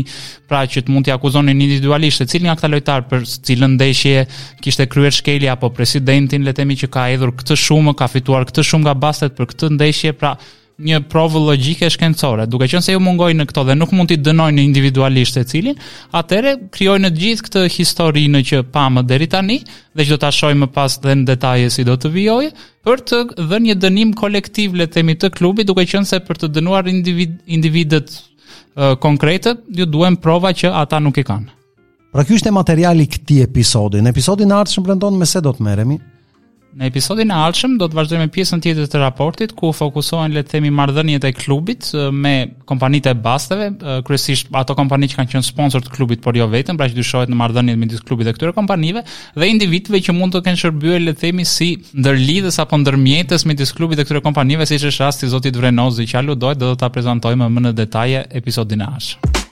pra 0.50 0.64
që 0.66 0.82
të 0.88 0.96
mund 0.96 1.06
të 1.06 1.14
akuzonin 1.14 1.62
individualisht, 1.62 2.26
e 2.26 2.30
cilin 2.32 2.50
nga 2.50 2.58
këta 2.58 2.72
lojtar 2.74 3.06
për 3.12 3.28
cilën 3.36 3.76
ndeshje 3.78 4.26
kishte 4.66 4.88
kryer 4.90 5.14
shkelja 5.14 5.54
apo 5.54 5.70
presidentin, 5.78 6.48
letemi 6.48 6.80
që 6.82 6.90
ka 6.98 7.06
edhur 7.14 7.36
këtë 7.38 7.60
shumë, 7.68 7.94
ka 8.02 8.10
fituar 8.10 8.50
këtë 8.50 8.66
shumë 8.72 8.88
nga 8.90 8.98
bastet 9.06 9.38
për 9.38 9.52
këtë 9.54 9.74
ndeshje, 9.78 10.16
pra 10.18 10.34
një 10.84 11.00
provë 11.08 11.40
logjike 11.40 11.88
shkencore. 11.94 12.46
Duke 12.52 12.68
qenë 12.68 12.84
se 12.84 12.94
ju 12.96 13.00
mungojnë 13.00 13.40
në 13.42 13.46
këto 13.48 13.64
dhe 13.70 13.76
nuk 13.78 13.94
mund 13.96 14.10
t'i 14.12 14.18
dënojnë 14.20 14.64
individualisht 14.66 15.38
secilin, 15.38 15.78
atëherë 16.18 16.56
krijojnë 16.76 17.12
të 17.16 17.22
gjithë 17.22 17.46
këtë 17.48 17.64
histori 17.78 18.26
në 18.32 18.42
që 18.50 18.62
pa 18.76 18.88
më 18.92 19.06
deri 19.08 19.30
tani 19.32 19.60
dhe 19.64 20.04
që 20.06 20.16
do 20.16 20.20
ta 20.26 20.32
shohim 20.36 20.66
më 20.66 20.70
pas 20.76 20.98
dhe 21.02 21.16
në 21.16 21.28
detaje 21.32 21.70
si 21.74 21.88
do 21.88 21.96
të 21.96 22.12
vijojë 22.18 22.52
për 22.86 23.04
të 23.10 23.20
dhënë 23.38 23.66
një 23.70 23.76
dënim 23.86 24.16
kolektiv 24.20 24.76
le 24.76 24.88
të 24.90 24.98
themi 25.00 25.16
të 25.20 25.32
klubit, 25.38 25.68
duke 25.70 25.88
qenë 25.88 26.08
se 26.12 26.20
për 26.28 26.44
të 26.44 26.52
dënuar 26.58 26.90
individ, 26.92 27.38
individët 27.46 28.12
uh, 28.12 28.98
konkretë, 29.00 29.56
ju 29.80 29.88
duhen 29.88 30.16
prova 30.20 30.52
që 30.54 30.74
ata 30.82 31.00
nuk 31.00 31.22
i 31.24 31.26
kanë. 31.26 31.52
Pra 32.16 32.24
ky 32.28 32.36
është 32.40 32.52
materiali 32.56 33.04
i 33.04 33.08
këtij 33.12 33.42
episodi. 33.44 34.00
Në 34.04 34.12
episodin 34.16 34.52
e 34.52 34.56
ardhshëm 34.56 34.84
brendon 34.88 35.18
me 35.20 35.28
se 35.28 35.42
do 35.44 35.52
të 35.56 35.66
merremi. 35.68 35.98
Në 36.76 36.90
episodin 36.92 37.30
e 37.32 37.36
ardhshëm 37.40 37.78
do 37.80 37.86
të 37.88 37.96
vazhdojmë 37.96 38.32
pjesën 38.36 38.60
tjetër 38.66 38.90
të 38.92 39.00
raportit 39.00 39.54
ku 39.56 39.70
fokusohen 39.78 40.34
le 40.36 40.42
të 40.44 40.58
themi 40.58 40.72
marrëdhëniet 40.76 41.24
e 41.24 41.30
klubit 41.32 41.88
me 42.12 42.34
kompanitë 42.68 43.14
e 43.14 43.18
basteve, 43.24 43.70
kryesisht 44.04 44.50
ato 44.62 44.76
kompani 44.76 45.08
që 45.08 45.22
kanë 45.22 45.32
qenë 45.32 45.48
sponsor 45.48 45.86
të 45.86 45.94
klubit, 45.96 46.20
por 46.26 46.36
jo 46.36 46.50
vetëm, 46.52 46.76
pra 46.82 46.90
që 46.92 46.98
dyshohet 47.00 47.32
në 47.32 47.40
marrëdhëniet 47.40 47.80
midis 47.80 48.04
klubit 48.04 48.28
dhe 48.28 48.34
këtyre 48.36 48.52
kompanive 48.58 49.06
dhe 49.06 49.50
individëve 49.54 50.04
që 50.10 50.18
mund 50.20 50.36
të 50.36 50.44
kenë 50.50 50.62
shërbyer 50.66 51.00
le 51.06 51.16
të 51.16 51.24
themi 51.30 51.48
si 51.48 51.70
ndërlidhës 51.96 52.60
apo 52.66 52.82
ndërmjetës 52.84 53.48
midis 53.48 53.72
klubit 53.80 54.02
dhe 54.04 54.10
këtyre 54.10 54.26
kompanive, 54.28 54.68
siç 54.68 54.90
është 54.92 55.08
rasti 55.08 55.30
i 55.32 55.32
zotit 55.32 55.56
Vrenozi 55.62 56.04
që 56.12 56.20
aludohet, 56.26 56.60
do 56.60 56.76
të 56.76 56.82
ta 56.84 56.92
prezantojmë 56.92 57.48
më 57.56 57.68
në 57.70 57.76
detaje 57.80 58.28
episodin 58.44 58.84
e 58.84 58.92
ardhshëm. 58.92 59.44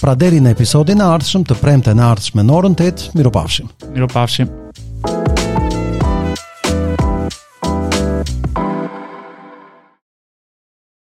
pra 0.00 0.14
deri 0.18 0.40
në 0.42 0.52
episodin 0.56 1.02
e 1.02 1.08
ardhshëm 1.14 1.44
të 1.48 1.56
premte 1.62 1.94
në 1.96 2.06
ardhshme 2.12 2.44
në 2.46 2.58
orën 2.60 2.78
8, 2.86 3.10
miropafshim. 3.18 3.72
Miropafshim. 3.94 4.65